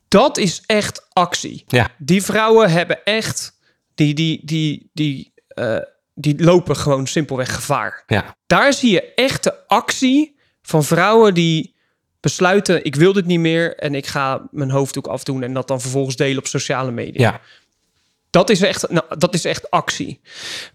[0.07, 1.63] Dat is echt actie.
[1.67, 1.89] ja.
[1.97, 3.59] Die vrouwen hebben echt
[3.95, 5.77] die, die, die, die, eh,
[6.13, 8.03] die lopen gewoon simpelweg gevaar.
[8.07, 11.75] Ja, Daar zie je echte actie van vrouwen die
[12.19, 15.81] besluiten: ik wil dit niet meer en ik ga mijn hoofddoek afdoen en dat dan
[15.81, 17.21] vervolgens delen op sociale media.
[17.31, 17.41] ja,
[18.35, 20.21] Dat is echt, nou, dat is echt actie.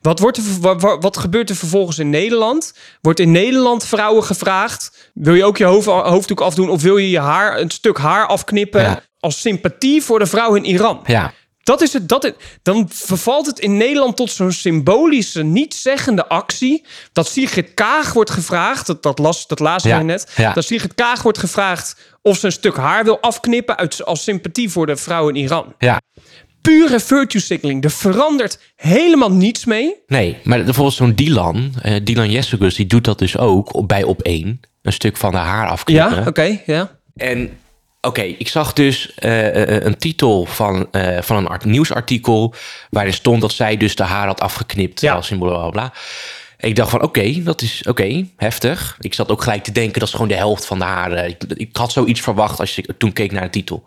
[0.00, 2.74] Wat, wordt er, ver- wa- wa- wat gebeurt er vervolgens in Nederland?
[3.00, 7.10] Wordt in Nederland vrouwen gevraagd: wil je ook je hoofd, hoofddoek afdoen of wil je
[7.10, 9.02] je haar een stuk haar afknippen Ja.
[9.18, 11.00] als sympathie voor de vrouw in Iran?
[11.06, 16.28] ja, Dat is het, dat het, dan vervalt het in Nederland tot zo'n symbolische, niet-zeggende
[16.28, 16.84] actie.
[17.12, 20.32] Dat Sigrid Kaag wordt gevraagd, dat, dat, las, dat lazen Ja, net.
[20.36, 20.52] ja.
[20.52, 24.70] Dat Sigrid Kaag wordt gevraagd of ze een stuk haar wil afknippen uit, als sympathie
[24.70, 25.74] voor de vrouw in Iran.
[25.78, 26.00] ja.
[26.60, 27.84] Pure virtue signaling.
[27.84, 29.94] Er verandert helemaal niets mee.
[30.06, 34.22] Nee, maar bijvoorbeeld zo'n Dylan, eh Dylan Jessicus, die doet dat dus ook bij op
[34.22, 34.60] één.
[34.82, 36.14] Een stuk van de haar afknippen.
[36.16, 36.98] Ja, oké, ja.
[37.16, 37.50] En
[38.00, 40.86] oké, ik zag dus eh, eh, een titel van,
[41.20, 42.54] van een art- nieuwsartikel...
[42.90, 45.14] waarin stond dat zij dus de haar had afgeknipt Ja.
[45.14, 45.92] als symbool, bla, bla, bla.
[46.68, 48.96] Ik dacht van, oké, dat is oké, heftig.
[49.00, 51.28] Ik zat ook gelijk te denken, dat is gewoon de helft van de haren.
[51.28, 53.84] Ik, ik had zoiets verwacht als ik toen keek naar de titel.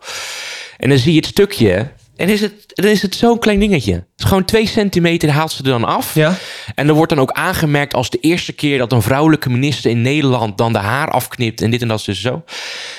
[0.76, 1.90] En dan zie je het stukje...
[2.16, 3.92] En is het, dan is het zo'n klein dingetje.
[3.92, 6.14] Het is gewoon twee centimeter haalt ze er dan af.
[6.14, 6.36] Ja.
[6.74, 10.02] En er wordt dan ook aangemerkt als de eerste keer dat een vrouwelijke minister in
[10.02, 12.44] Nederland dan de haar afknipt en dit en dat dus zo.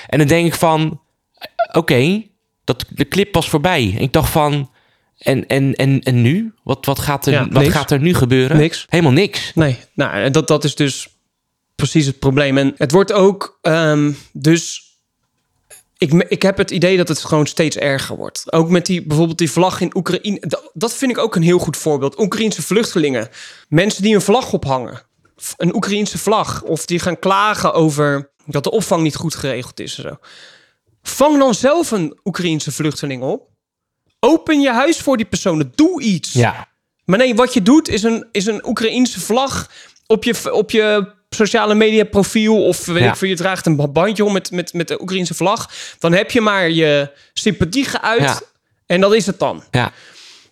[0.08, 1.01] En dan denk ik van,
[1.71, 2.23] oké,
[2.63, 3.93] dat de clip was voorbij.
[3.95, 4.69] En ik dacht van,
[5.17, 6.54] en, en, en, en nu?
[6.63, 8.58] Wat, wat, gaat er, Ja, wat gaat er nu gebeuren?
[8.58, 8.86] Niks.
[8.89, 9.51] Helemaal niks.
[9.56, 11.08] Nee, nou, dat, dat is dus
[11.75, 12.58] precies het probleem.
[12.58, 14.84] En het wordt ook ehm, dus.
[15.97, 18.51] Ik, ik heb het idee dat het gewoon steeds erger wordt.
[18.51, 20.39] Ook met die, bijvoorbeeld die vlag in Oekraïne.
[20.39, 22.19] Dat, dat vind ik ook een heel goed voorbeeld.
[22.19, 23.29] Oekraïense vluchtelingen.
[23.67, 25.01] Mensen die een vlag ophangen.
[25.58, 26.63] Een Oekraïense vlag.
[26.63, 29.97] Of die gaan klagen over dat de opvang niet goed geregeld is.
[29.97, 30.17] En zo.
[31.01, 33.49] Vang dan zelf een Oekraïense vluchteling op.
[34.19, 35.71] Open je huis voor die personen.
[35.75, 36.34] Doe iets.
[36.34, 36.67] Ja,
[37.05, 39.69] Maar nee, wat je doet is een, is een Oekraïense vlag
[40.08, 42.65] op je, op je sociale media profiel.
[42.65, 43.10] Of weet Ja.
[43.10, 45.70] ik veel, je draagt een bandje om met, met, met de Oekraïense vlag.
[46.00, 48.22] Dan heb je maar je sympathie geuit.
[48.22, 48.39] Ja.
[48.86, 49.63] En dat is het dan.
[49.72, 49.91] ja,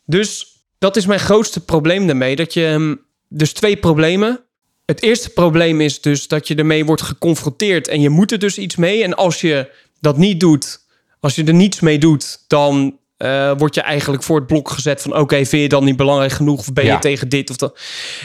[0.05, 2.35] Dus dat is mijn grootste probleem daarmee.
[2.35, 2.95] Dat je, hm,
[3.27, 4.39] dus twee problemen.
[4.85, 8.57] Het eerste probleem is dus dat je ermee wordt geconfronteerd en je moet er dus
[8.57, 9.03] iets mee.
[9.03, 10.79] En als je dat niet doet,
[11.19, 15.01] als je er niets mee doet, dan eh, word je eigenlijk voor het blok gezet
[15.01, 16.99] van oké, vind je dan niet belangrijk genoeg of ben je Ja.
[16.99, 17.79] tegen dit of dat.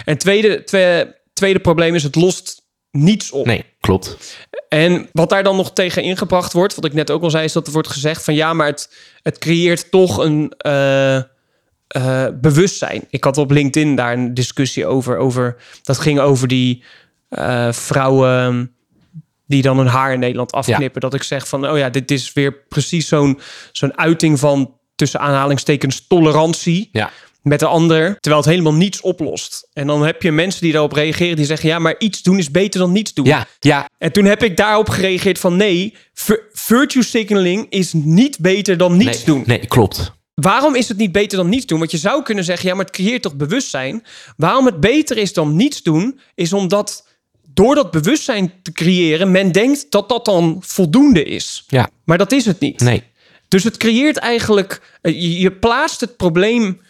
[0.05, 3.47] En tweede, tweede, tweede probleem is het lost niets op.
[3.47, 4.37] nee, klopt.
[4.69, 7.53] En wat daar dan nog tegen ingebracht wordt, wat ik net ook al zei, is
[7.53, 11.25] dat er wordt gezegd van ja, maar het, het creëert toch een eh, eh,
[12.41, 13.05] bewustzijn.
[13.11, 15.17] Ik had op LinkedIn daar een discussie over.
[15.17, 16.83] over dat ging over die
[17.29, 18.73] eh, vrouwen
[19.47, 21.01] die dan hun haar in Nederland afknippen.
[21.01, 23.41] Dat ik zeg van, oh ja, dit is weer precies zo'n
[23.73, 27.11] zo'n uiting van tussen aanhalingstekens tolerantie Ja,
[27.43, 29.69] met de ander, terwijl het helemaal niets oplost.
[29.73, 32.51] En dan heb je mensen die daarop reageren, die zeggen, ja, maar iets doen is
[32.51, 33.25] beter dan niets doen.
[33.27, 38.39] ja, ja, En toen heb ik daarop gereageerd van nee, vir- virtue signaling is niet
[38.39, 39.43] beter dan niets nee, doen.
[39.47, 40.13] nee, klopt.
[40.35, 41.79] Waarom is het niet beter dan niets doen?
[41.79, 44.05] Want je zou kunnen zeggen, ja, maar het creëert toch bewustzijn?
[44.37, 47.07] Waarom het beter is dan niets doen, is omdat
[47.55, 51.65] door dat bewustzijn te creëren, men denkt dat dat dan voldoende is.
[51.69, 52.81] Ja, Maar dat is het niet.
[52.81, 53.03] nee,
[53.49, 56.81] Dus het creëert eigenlijk, eh, je plaatst het probleem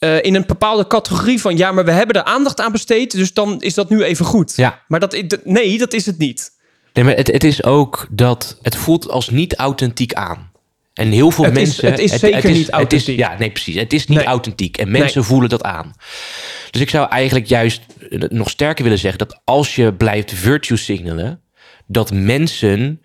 [0.00, 3.32] eh, in een bepaalde categorie van, ja, maar we hebben er aandacht aan besteed, dus
[3.32, 4.52] dan is dat nu even goed.
[4.56, 4.82] ja.
[4.88, 6.50] Maar dat, nee, dat is het niet.
[6.92, 10.50] Nee, maar het, het is ook dat het voelt als niet authentiek aan.
[10.94, 11.90] En heel veel Het is- mensen.
[11.90, 13.18] het is zeker niet het is- authentiek.
[13.18, 13.74] ja, nee, precies.
[13.74, 14.26] Het is niet Nee.
[14.26, 14.76] authentiek.
[14.76, 15.28] En mensen Nee.
[15.28, 15.92] voelen dat aan.
[16.70, 20.76] Dus ik zou eigenlijk juist eh, nog sterker willen zeggen dat als je blijft virtue
[20.76, 21.40] signalen,
[21.86, 23.02] dat mensen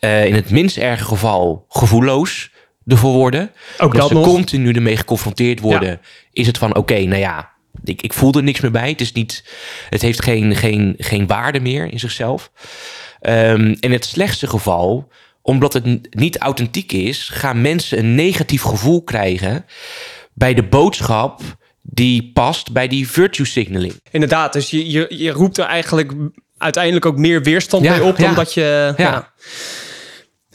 [0.00, 2.50] eh, in het minst erge geval gevoelloos
[2.86, 3.50] ervoor worden.
[3.78, 4.26] Ook dat ze nog.
[4.26, 6.00] continu ermee geconfronteerd worden.
[6.32, 7.50] Is het van oké, nou ja,
[7.84, 8.88] ik, ik voel er niks meer bij.
[8.88, 9.44] Het, is niet,
[9.90, 12.50] het heeft geen, geen, geen waarde meer in zichzelf.
[13.20, 15.08] Ehm, in het slechtste geval,
[15.42, 19.64] omdat het niet authentiek is, gaan mensen een negatief gevoel krijgen
[20.34, 21.40] bij de boodschap
[21.82, 24.00] die past bij die virtue signaling.
[24.10, 26.12] Inderdaad, dus je, je, je roept er eigenlijk
[26.58, 28.34] uiteindelijk ook meer weerstand Ja, bij op dan ja.
[28.34, 28.94] dat je.
[28.96, 29.32] Ja.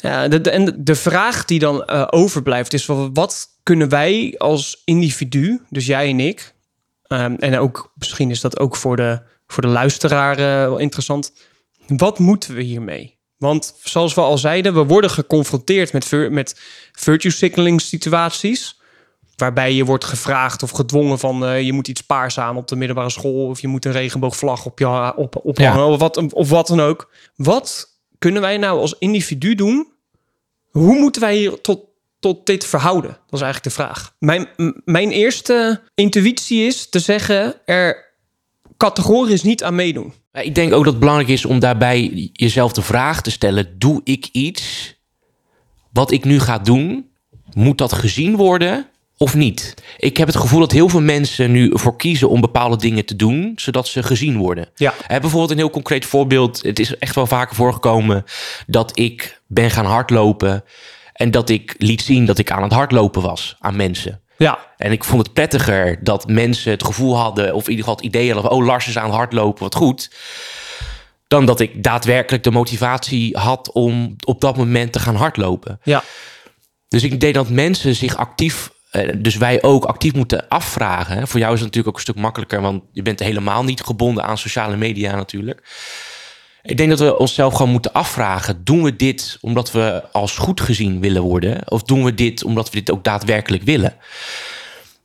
[0.02, 0.28] Ja.
[0.28, 5.62] De, de- en de vraag die dan eh, overblijft is: wat kunnen wij als individu,
[5.70, 6.54] dus jij en ik,
[7.08, 11.34] ehm, en ook misschien is dat ook voor de, voor de luisteraar eh, wel interessant,
[11.88, 13.16] wat moeten we hiermee?
[13.38, 16.60] Want zoals we al zeiden, we worden geconfronteerd met, met
[16.92, 18.82] virtue signaling situaties.
[19.36, 22.76] Waarbij je wordt gevraagd of gedwongen van eh, je moet iets paars aan op de
[22.76, 23.48] middelbare school.
[23.48, 25.86] Of je moet een regenboogvlag op je op, ophangen.
[25.86, 27.12] Of, wat, of wat dan ook.
[27.36, 29.88] Wat kunnen wij nou als individu doen?
[30.72, 31.80] Hoe moeten wij hier tot,
[32.20, 33.10] tot dit verhouden?
[33.10, 34.16] Dat is eigenlijk de vraag.
[34.20, 34.48] Mijn,
[34.86, 38.06] mijn eerste intuïtie is te zeggen er
[38.78, 40.14] categorisch niet aan meedoen.
[40.32, 44.02] Ik denk ook dat het belangrijk is om daarbij jezelf de vraag te stellen: doe
[44.04, 44.96] ik iets
[45.92, 47.12] wat ik nu ga doen?
[47.54, 49.74] Moet dat gezien worden of niet?
[49.98, 53.16] Ik heb het gevoel dat heel veel mensen nu ervoor kiezen om bepaalde dingen te
[53.16, 54.70] doen, zodat ze gezien worden.
[54.76, 54.94] Ja.
[55.08, 56.62] Hè, bijvoorbeeld een heel concreet voorbeeld.
[56.62, 58.24] Het is echt wel vaker voorgekomen
[58.68, 60.64] dat ik ben gaan hardlopen
[61.14, 64.22] en dat ik liet zien dat ik aan het hardlopen was aan mensen.
[64.38, 67.96] Ja, En ik vond het prettiger dat mensen het gevoel hadden, of in ieder geval
[67.96, 70.12] het idee hadden: oh, Lars is aan het hardlopen, wat goed.
[71.28, 75.80] Dan dat ik daadwerkelijk de motivatie had om op dat moment te gaan hardlopen.
[75.84, 76.04] ja,
[76.88, 78.72] Dus ik denk dat mensen zich actief,
[79.18, 81.28] dus wij ook actief moeten afvragen.
[81.28, 84.24] Voor jou is het natuurlijk ook een stuk makkelijker, want je bent helemaal niet gebonden
[84.24, 85.62] aan sociale media natuurlijk.
[86.64, 90.62] Ik denk dat we onszelf gewoon moeten afvragen: doen we dit omdat we als goed
[90.62, 91.72] gezien willen worden?
[91.72, 93.96] Of doen we dit omdat we dit ook daadwerkelijk willen?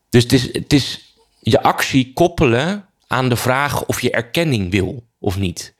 [0.08, 5.06] Dus het is, het is je actie koppelen aan de vraag of je erkenning wil
[5.18, 5.74] of niet.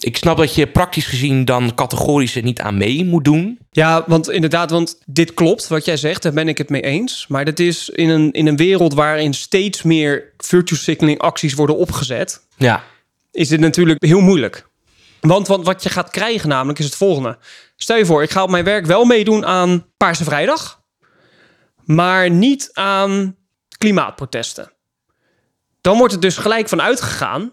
[0.00, 3.58] Ik snap dat je praktisch gezien dan categorisch er niet aan mee moet doen.
[3.70, 7.26] Ja, want inderdaad, want dit klopt wat jij zegt, daar ben ik het mee eens.
[7.28, 11.76] Maar dat is in een, in een wereld waarin steeds meer virtue signaling acties worden
[11.76, 12.84] opgezet, Ja,
[13.32, 14.68] is dit natuurlijk heel moeilijk.
[15.20, 17.38] Want wat, wat je gaat krijgen namelijk is het volgende.
[17.76, 20.82] Stel je voor, ik ga op mijn werk wel meedoen aan Paarse Vrijdag,
[21.84, 23.36] maar niet aan
[23.78, 24.72] klimaatprotesten.
[25.80, 27.52] Dan wordt het dus gelijk van uitgegaan.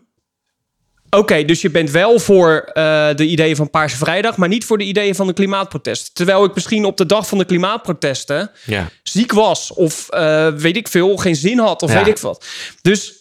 [1.10, 4.78] Oké, dus je bent wel voor eh, de ideeën van Paarse Vrijdag, maar niet voor
[4.78, 6.14] de ideeën van de klimaatprotesten.
[6.14, 8.90] Terwijl ik misschien op de dag van de klimaatprotesten ja.
[9.04, 11.98] ziek was of eh, weet ik veel, geen zin had of Ja.
[11.98, 12.46] weet ik wat.
[12.82, 13.14] Dus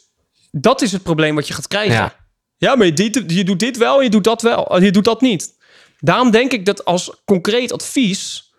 [0.51, 1.95] dat is het probleem wat je gaat krijgen.
[1.95, 2.15] Ja.
[2.59, 4.83] Ja, maar je, dit- je doet dit wel en je doet dat wel.
[4.83, 5.55] Je doet dat niet.
[6.01, 8.53] Daarom denk ik dat als concreet advies,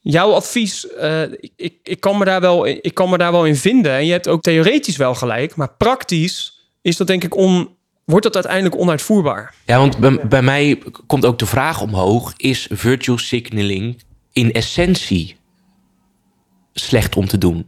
[0.00, 3.44] jouw advies, eh, ik, ik, ik, kan me daar wel, ik kan me daar wel
[3.46, 3.92] in vinden.
[3.92, 7.76] En je hebt ook theoretisch wel gelijk, maar praktisch is dat denk ik on,
[8.12, 9.54] wordt dat uiteindelijk onuitvoerbaar.
[9.64, 15.36] Ja, want bij, bij mij komt ook de vraag omhoog: is virtual signaling in essentie
[16.72, 17.66] slecht om te doen?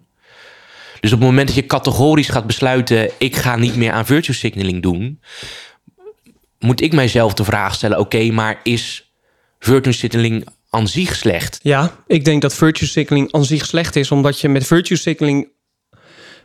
[1.00, 4.36] Dus op het moment dat je categorisch gaat besluiten: ik ga niet meer aan virtual
[4.36, 5.20] signaling doen,
[6.58, 9.12] moet ik mijzelf de vraag stellen: oké, maar is
[9.58, 11.60] virtual signaling aan zich slecht?
[11.62, 15.48] Ja, ik denk dat virtue signaling aan zich slecht is, omdat je met virtue signaling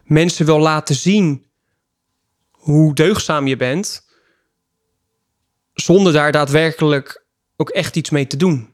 [0.03, 1.48] mensen wil laten zien
[2.71, 4.05] hoe deugzaam je bent,
[5.73, 7.23] zonder daar daadwerkelijk
[7.55, 8.69] ook echt iets mee te doen.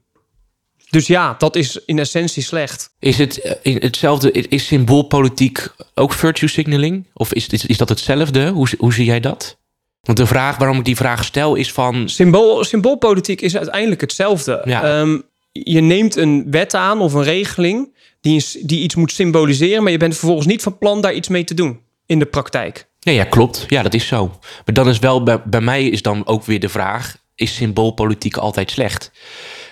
[0.89, 2.93] Dus ja, dat is in essentie slecht.
[2.99, 4.31] Is het eh, in hetzelfde?
[4.31, 7.08] Is symboolpolitiek ook virtue signaling?
[7.13, 8.49] Of is, is, is dat hetzelfde?
[8.49, 9.58] Hoe, hoe zie jij dat?
[10.01, 12.10] Want de vraag waarom ik die vraag stel is van.
[12.10, 14.62] Symbool, symboolpolitiek is uiteindelijk hetzelfde.
[14.65, 14.84] Ja.
[14.84, 15.19] Ehm,
[15.51, 19.97] je neemt een wet aan of een regeling die, die iets moet symboliseren, maar je
[19.97, 22.88] bent vervolgens niet van plan daar iets mee te doen in de praktijk.
[23.05, 23.65] Ja, ja, klopt.
[23.67, 24.27] Ja, dat is zo.
[24.65, 28.37] Maar dan is wel bij, bij mij is dan ook weer de vraag: is symboolpolitiek
[28.37, 29.11] altijd slecht?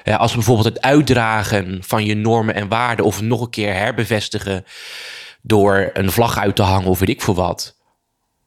[0.03, 4.65] Eh, als bijvoorbeeld het uitdragen van je normen en waarden, of nog een keer herbevestigen
[5.41, 7.75] door een vlag uit te hangen of weet ik veel wat,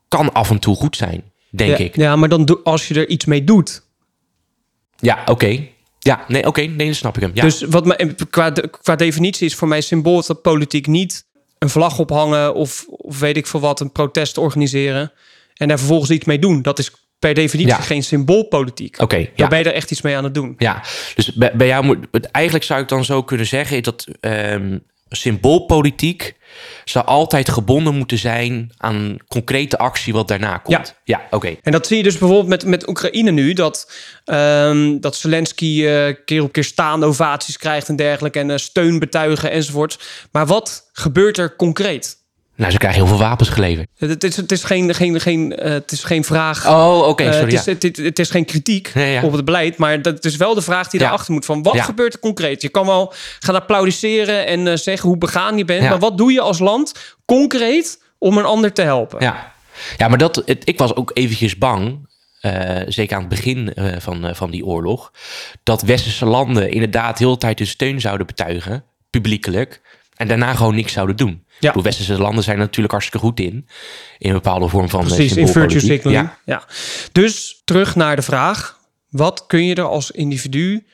[0.09, 1.97] kan af en toe goed zijn, denk ja, ik.
[1.97, 3.83] Ja, maar dan als je er iets mee doet.
[4.97, 5.67] Ja, oké.
[5.99, 7.31] Ja, nee, oké, nee, dan snap ik hem.
[7.35, 7.43] Ja.
[7.43, 11.26] Dus wat me, qua, qua definitie is voor mij symboolpolitiek niet
[11.59, 15.13] een vlag ophangen of, of weet ik veel wat, een protest organiseren
[15.55, 16.63] en daar vervolgens iets mee doen.
[16.63, 17.81] Dat is per definitie Ja.
[17.81, 19.01] geen symboolpolitiek.
[19.03, 19.49] Oké, ja.
[19.49, 20.55] Ben je er echt iets mee aan het doen.
[20.59, 20.83] Ja,
[21.15, 21.99] dus bij, bij jou moet...
[22.11, 23.77] het- Eigenlijk zou ik dan zo kunnen zeggen...
[23.77, 26.35] is dat ehm, symboolpolitiek
[26.85, 28.73] zou altijd gebonden moeten zijn...
[28.77, 30.95] aan concrete actie wat daarna komt.
[31.05, 31.57] Ja, oké.
[31.63, 33.53] En dat zie je dus bijvoorbeeld met, met Oekraïne nu.
[33.53, 33.93] Dat,
[34.25, 38.39] ehm, dat Zelensky eh, keer op keer staande ovaties krijgt en dergelijke.
[38.39, 39.99] En eh, steun betuigen enzovoort.
[40.33, 42.25] Maar wat gebeurt er concreet?
[42.57, 43.89] Nou, ze krijgen heel veel wapens geleverd.
[43.99, 46.67] Het is, het is, geen, geen, geen, eh, het is geen vraag.
[46.69, 47.45] Oh, oké, Eh, sorry.
[47.45, 47.73] het, is, ja.
[47.73, 49.23] het, het- het is geen kritiek Nee, ja.
[49.23, 51.07] op het beleid, maar dat is wel de vraag die Ja.
[51.07, 51.45] daarachter moet.
[51.45, 52.63] Van wat gebeurt er concreet?
[52.63, 56.33] Je kan wel gaan applaudisseren en eh, zeggen hoe begaan je bent, maar wat doe
[56.33, 59.21] je als land concreet om een ander te helpen?
[59.21, 59.53] Ja,
[59.97, 62.09] ja maar dat, ik was ook eventjes bang...
[62.87, 65.13] zeker aan het begin van, van die oorlog...
[65.63, 68.85] dat westerse landen inderdaad heel de tijd hun steun zouden betuigen...
[69.11, 69.81] publiekelijk...
[70.17, 71.45] en daarna gewoon niks zouden doen.
[71.61, 71.69] Ja.
[71.69, 73.69] Bedoel, westerse landen zijn er natuurlijk hartstikke goed in...
[74.19, 76.23] in een bepaalde vorm van eh, Precies, in virtue signaling.
[76.23, 76.39] Ja.
[76.45, 76.65] Ja.
[77.13, 78.79] Dus terug naar de vraag:
[79.11, 80.87] wat kun je er als individu,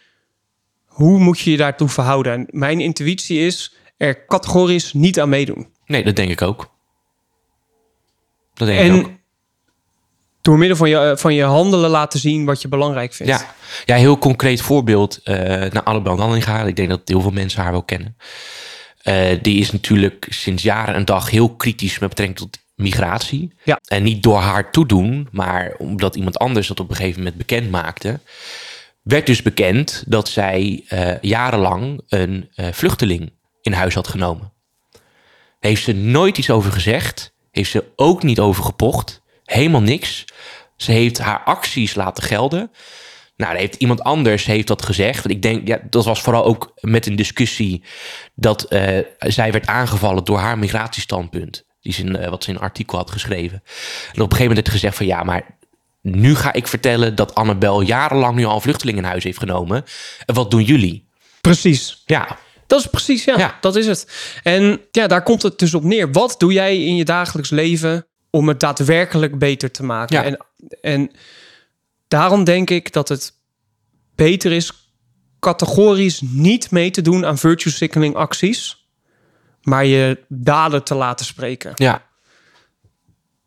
[0.86, 2.32] hoe moet je je daartoe verhouden?
[2.32, 5.66] En mijn intuïtie is er categorisch niet aan meedoen.
[5.86, 6.70] Nee, dat denk ik ook.
[8.54, 9.06] Dat denk ik ook.
[9.06, 9.20] En
[10.42, 13.32] door middel van je, eh, van je handelen laten zien wat je belangrijk vindt.
[13.32, 13.54] Ja,
[13.84, 16.62] ja heel concreet voorbeeld uh, naar Annabel Nanninga.
[16.62, 18.16] Ik denk dat heel veel mensen haar wel kennen.
[19.04, 23.52] Uh, die is natuurlijk sinds jaren en dag heel kritisch met betrekking tot migratie.
[23.64, 23.80] Ja.
[23.84, 27.70] En niet door haar toedoen, maar omdat iemand anders dat op een gegeven moment bekend
[27.70, 28.20] maakte.
[29.02, 34.52] Werd dus bekend dat zij uh, jarenlang een vluchteling in huis had genomen.
[35.60, 37.32] Heeft ze nooit iets over gezegd.
[37.50, 39.22] Heeft ze ook niet over gepocht.
[39.44, 40.24] Helemaal niks.
[40.76, 42.70] Ze heeft haar acties laten gelden.
[43.42, 45.22] Nou, heeft iemand anders heeft dat gezegd.
[45.22, 47.82] Want ik denk, ja, dat was vooral ook met een discussie
[48.34, 51.64] dat uh, zij werd aangevallen door haar migratiestandpunt.
[51.80, 53.62] Die ze in, uh, wat ze in een artikel had geschreven.
[53.62, 53.62] En
[54.08, 55.56] op een gegeven moment werd gezegd van ja, maar
[56.00, 59.84] nu ga ik vertellen dat Annabel jarenlang nu al vluchtelingen in huis heeft genomen.
[60.26, 61.08] En wat doen jullie?
[61.40, 62.02] Precies.
[62.06, 62.38] Ja.
[62.66, 63.58] Dat is precies, ja, Ja.
[63.60, 64.32] dat is het.
[64.42, 66.12] En ja, daar komt het dus op neer.
[66.12, 70.16] Wat doe jij in je dagelijks leven om het daadwerkelijk beter te maken?
[70.16, 70.24] Ja.
[70.24, 70.46] En,
[70.80, 71.10] en
[72.12, 73.32] daarom denk ik dat het
[74.14, 74.72] beter is
[75.40, 78.86] categorisch niet mee te doen aan virtue signaling acties,
[79.62, 81.72] maar je daden te laten spreken.
[81.74, 82.02] Ja.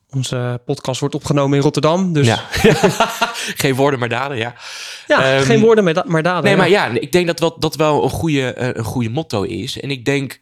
[0.10, 2.44] Onze podcast wordt opgenomen in Rotterdam, dus ja.
[3.64, 4.56] Geen woorden maar daden, ja.
[5.08, 6.44] ja, Ehm, geen woorden, maar, da- maar daden.
[6.44, 6.58] Nee, ja.
[6.58, 9.80] maar ja, ik denk dat wel, dat wel een, goede, eh, een goede motto is.
[9.80, 10.40] En ik denk,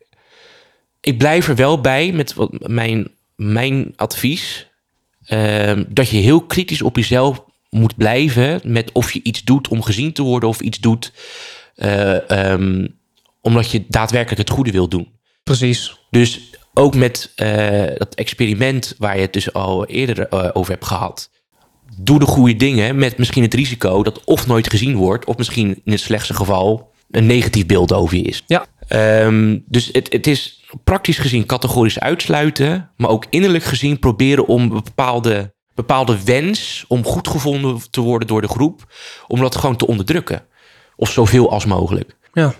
[1.01, 4.67] ik blijf er wel bij met wat mijn, mijn advies.
[5.25, 9.81] ehm, dat je heel kritisch op jezelf moet blijven met of je iets doet om
[9.81, 11.13] gezien te worden of iets doet
[11.75, 12.87] eh, ehm,
[13.41, 15.07] omdat je daadwerkelijk het goede wil doen.
[15.43, 15.97] Precies.
[16.09, 20.85] Dus ook met eh, dat experiment waar je het dus al eerder eh, over hebt
[20.85, 21.31] gehad.
[21.97, 25.81] Doe de goede dingen met misschien het risico dat of nooit gezien wordt, of misschien
[25.83, 28.43] in het slechtste geval een negatief beeld over je is.
[28.47, 28.65] Ja.
[28.87, 34.69] Ehm, dus het, het is praktisch gezien categorisch uitsluiten, maar ook innerlijk gezien proberen om
[34.69, 38.93] bepaalde, bepaalde wens om goed gevonden te worden door de groep,
[39.27, 40.45] om dat gewoon te onderdrukken.
[40.95, 42.15] Of zoveel als mogelijk.
[42.33, 42.53] Ja,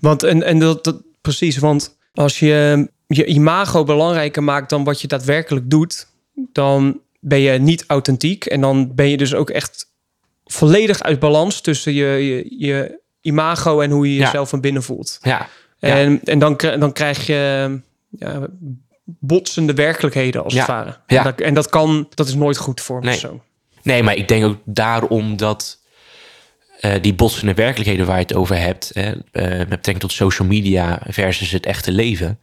[0.00, 5.00] want en, en dat, dat precies, want als je je imago belangrijker maakt dan wat
[5.00, 6.06] je daadwerkelijk doet,
[6.52, 9.86] dan ben je niet authentiek en dan ben je dus ook echt
[10.44, 14.24] volledig uit balans tussen je, je, je imago en hoe je Ja.
[14.24, 15.18] jezelf van binnen voelt.
[15.22, 15.88] Ja, Ja.
[15.96, 17.80] En, en dan, dan krijg je
[18.10, 18.46] ja,
[19.18, 20.58] botsende werkelijkheden als Ja.
[20.58, 20.96] het ware.
[21.06, 21.18] Ja.
[21.18, 23.10] En, dat, en dat kan, dat is nooit goed voor Nee.
[23.10, 23.42] persoon.
[23.82, 25.78] Nee, maar ik denk ook daarom dat
[26.80, 30.48] eh, die botsende werkelijkheden waar je het over hebt, hè, eh, met betrekking tot social
[30.48, 32.40] media versus het echte leven.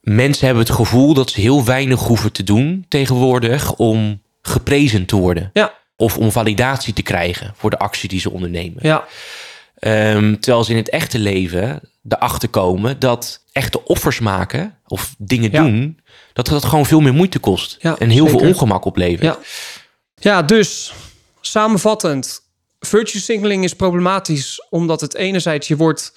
[0.00, 5.16] Mensen hebben het gevoel dat ze heel weinig hoeven te doen tegenwoordig om geprezen te
[5.16, 5.50] worden.
[5.52, 8.78] Ja, Of om validatie te krijgen voor de actie die ze ondernemen.
[8.86, 9.04] ja,
[9.86, 15.50] Ehm, terwijl ze in het echte leven erachter komen dat echte offers maken of dingen
[15.50, 15.62] Ja.
[15.62, 16.00] doen,
[16.32, 17.76] dat dat gewoon veel meer moeite kost.
[17.80, 18.40] Ja, en heel zeker.
[18.40, 19.22] veel ongemak oplevert.
[19.22, 19.38] Ja.
[20.14, 20.92] ja, dus
[21.40, 22.44] samenvattend.
[22.80, 26.12] Virtue signaling is problematisch omdat het enerzijds je wordt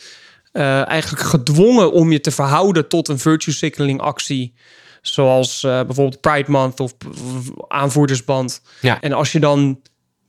[0.52, 4.54] eh, eigenlijk gedwongen om je te verhouden tot een virtue signaling actie.
[5.02, 6.94] Zoals eh, bijvoorbeeld Pride Month of
[7.34, 8.62] of aanvoerdersband.
[8.82, 9.02] Ja.
[9.02, 9.82] En als je dan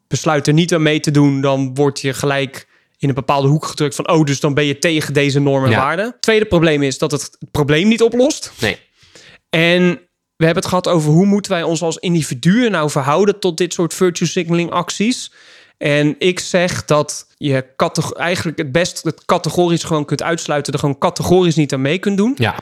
[0.09, 2.69] besluit er niet aan mee te doen, dan word je gelijk
[3.01, 5.75] in een bepaalde hoek gedrukt van, oh, dus dan ben je tegen deze normen en
[5.77, 5.83] Ja.
[5.83, 6.17] waarden.
[6.21, 8.53] Tweede probleem is dat het het probleem niet oplost.
[8.61, 8.79] Nee.
[9.51, 9.83] En
[10.37, 13.73] we hebben het gehad over hoe moeten wij ons als individuen nou verhouden tot dit
[13.73, 15.33] soort virtue signaling acties.
[15.79, 17.65] En ik zeg dat je
[18.17, 22.17] eigenlijk het best het categorisch gewoon kunt uitsluiten, er gewoon categorisch niet aan mee kunt
[22.17, 22.35] doen.
[22.39, 22.55] Ja,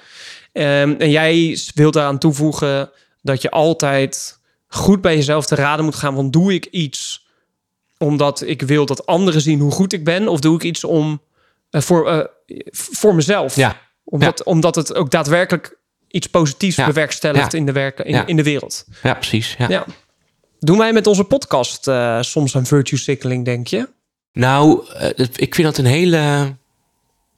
[0.52, 2.90] Ehm, en jij wilt daaraan toevoegen
[3.22, 6.14] dat je altijd goed bij jezelf te raden moet gaan.
[6.14, 7.26] Want doe ik iets
[7.98, 10.28] omdat ik wil dat anderen zien hoe goed ik ben?
[10.28, 11.20] Of doe ik iets om,
[11.70, 12.24] eh, voor, eh,
[12.70, 13.56] voor mezelf?
[13.56, 15.76] ja, Omdat, omdat het ook daadwerkelijk
[16.08, 16.86] iets positiefs Ja.
[16.86, 18.84] bewerkstelligt in, de werken, in, de wereld.
[19.02, 19.56] ja precies.
[19.68, 19.84] Ja.
[20.58, 23.88] Doen wij met onze podcast eh, soms een virtue signaling, denk je?
[24.32, 24.84] Nou,
[25.36, 26.54] ik vind dat een hele,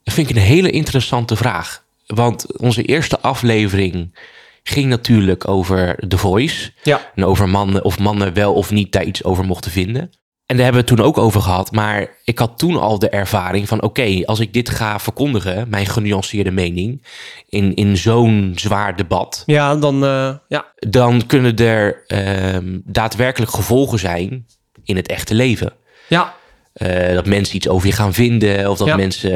[0.03, 1.83] vind ik een hele interessante vraag.
[2.07, 4.17] Want onze eerste aflevering
[4.63, 6.71] ging natuurlijk over The Voice.
[6.83, 7.11] Ja.
[7.15, 10.11] En over mannen, of mannen wel of niet daar iets over mochten vinden.
[10.51, 11.71] En daar hebben we het toen ook over gehad.
[11.71, 13.81] Maar ik had toen al de ervaring van...
[13.81, 17.05] oké, als ik dit ga verkondigen, mijn genuanceerde mening...
[17.49, 19.43] in, in zo'n zwaar debat...
[19.45, 20.65] Ja, dan eh, ja.
[20.75, 24.45] dan kunnen er ehm, daadwerkelijk gevolgen zijn
[24.83, 25.73] in het echte leven.
[26.09, 26.33] Ja,
[26.73, 28.69] Eh, dat mensen iets over je gaan vinden.
[28.69, 28.95] Of dat Ja.
[28.95, 29.31] mensen.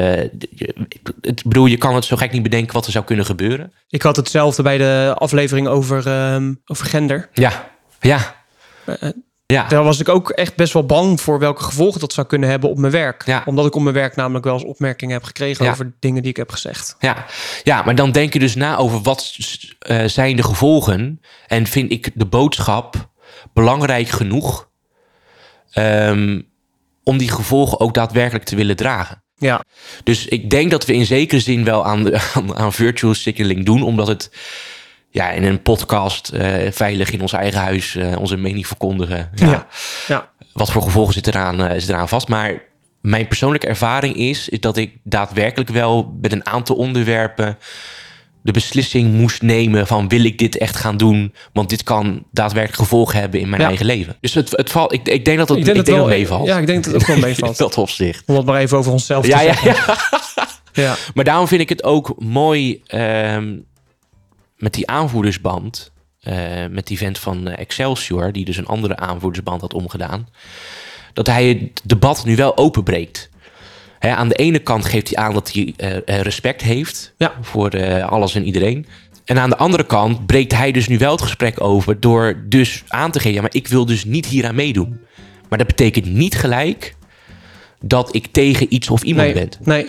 [0.54, 0.86] je-
[1.20, 3.72] Ik bedoel, je kan het zo gek niet bedenken wat er zou kunnen gebeuren.
[3.88, 7.28] ik had hetzelfde bij de aflevering over, ehm, over gender.
[7.32, 7.70] Ja,
[8.00, 8.34] ja.
[9.46, 12.48] Ja, Daar was ik ook echt best wel bang voor welke gevolgen dat zou kunnen
[12.48, 13.26] hebben op mijn werk.
[13.26, 13.42] Ja.
[13.44, 15.70] Omdat ik op mijn werk namelijk wel eens opmerkingen heb gekregen Ja.
[15.70, 16.96] over dingen die ik heb gezegd.
[16.98, 17.24] ja.
[17.62, 19.36] ja, maar dan denk je dus na over wat
[19.78, 21.20] eh, zijn de gevolgen.
[21.46, 23.08] En vind ik de boodschap
[23.52, 24.68] belangrijk genoeg
[25.70, 26.40] ehm,
[27.02, 29.22] om die gevolgen ook daadwerkelijk te willen dragen.
[29.38, 29.64] Ja,
[30.04, 33.64] Dus ik denk dat we in zekere zin wel aan, de, aan, aan virtual signaling
[33.64, 34.30] doen, omdat het
[35.16, 39.30] ja, in een podcast eh, veilig in ons eigen huis eh, onze mening verkondigen.
[39.34, 39.66] Ja, Ja.
[40.08, 40.28] ja.
[40.52, 42.28] Wat voor gevolgen zit eraan, eh, is eraan vast.
[42.28, 42.62] Maar
[43.00, 47.58] mijn persoonlijke ervaring is, is dat ik daadwerkelijk wel met een aantal onderwerpen
[48.42, 51.34] de beslissing moest nemen van wil ik dit echt gaan doen?
[51.52, 53.68] Want dit kan daadwerkelijk gevolgen hebben in mijn Ja.
[53.68, 54.16] eigen leven.
[54.20, 56.46] Dus het, het valt, ik, ik denk dat het, Ik denk dat wel- meevalt.
[56.46, 57.56] ja, ik denk dat het ook wel meevalt.
[57.58, 58.22] Dat opzicht.
[58.26, 59.94] Om het maar even over onszelf te Ja, ja, zeggen.
[59.96, 59.96] ja.
[60.72, 60.94] Ja.
[61.14, 63.54] Maar daarom vind ik het ook mooi ehm,
[64.56, 65.94] met die aanvoerdersband.
[66.20, 66.34] eh,
[66.70, 70.28] met die vent van eh, Excelsior, die dus een andere aanvoerdersband had omgedaan.
[71.12, 73.28] Dat hij het debat nu wel openbreekt.
[73.98, 77.32] Hè, aan de ene kant geeft hij aan dat hij eh, respect heeft Ja.
[77.40, 78.86] voor alles en iedereen.
[79.24, 82.82] En aan de andere kant breekt hij dus nu wel het gesprek over door dus
[82.88, 85.00] aan te geven, ja, maar ik wil dus niet hieraan meedoen.
[85.48, 86.94] Maar dat betekent niet gelijk
[87.80, 89.50] dat ik tegen iets of iemand Nee, ben.
[89.64, 89.86] nee.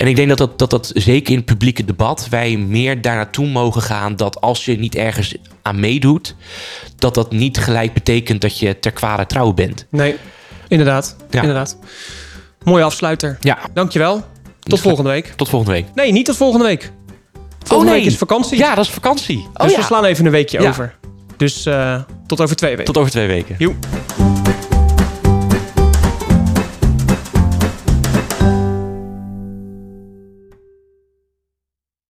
[0.00, 3.16] En ik denk dat dat, dat dat zeker in het publieke debat wij meer daar
[3.16, 6.34] naartoe mogen gaan dat als je niet ergens aan meedoet,
[6.96, 9.86] dat dat niet gelijk betekent dat je ter kwade trouw bent.
[9.90, 10.16] Nee,
[10.68, 11.16] inderdaad.
[11.30, 11.40] Ja.
[11.40, 11.78] inderdaad.
[12.62, 13.36] Mooie afsluiter.
[13.40, 14.24] Ja, Dankjewel.
[14.60, 15.32] Tot volgende week.
[15.36, 15.86] tot volgende week.
[15.94, 16.92] Nee, niet tot volgende week.
[17.58, 18.02] Volgende Oh, nee.
[18.04, 18.58] week is vakantie.
[18.58, 19.48] Ja, dat is vakantie.
[19.52, 20.68] dus oh, we slaan even een weekje Ja.
[20.68, 20.94] over.
[21.36, 22.84] Dus eh, tot over twee weken.
[22.92, 23.54] Tot over twee weken.
[23.58, 23.76] Joep.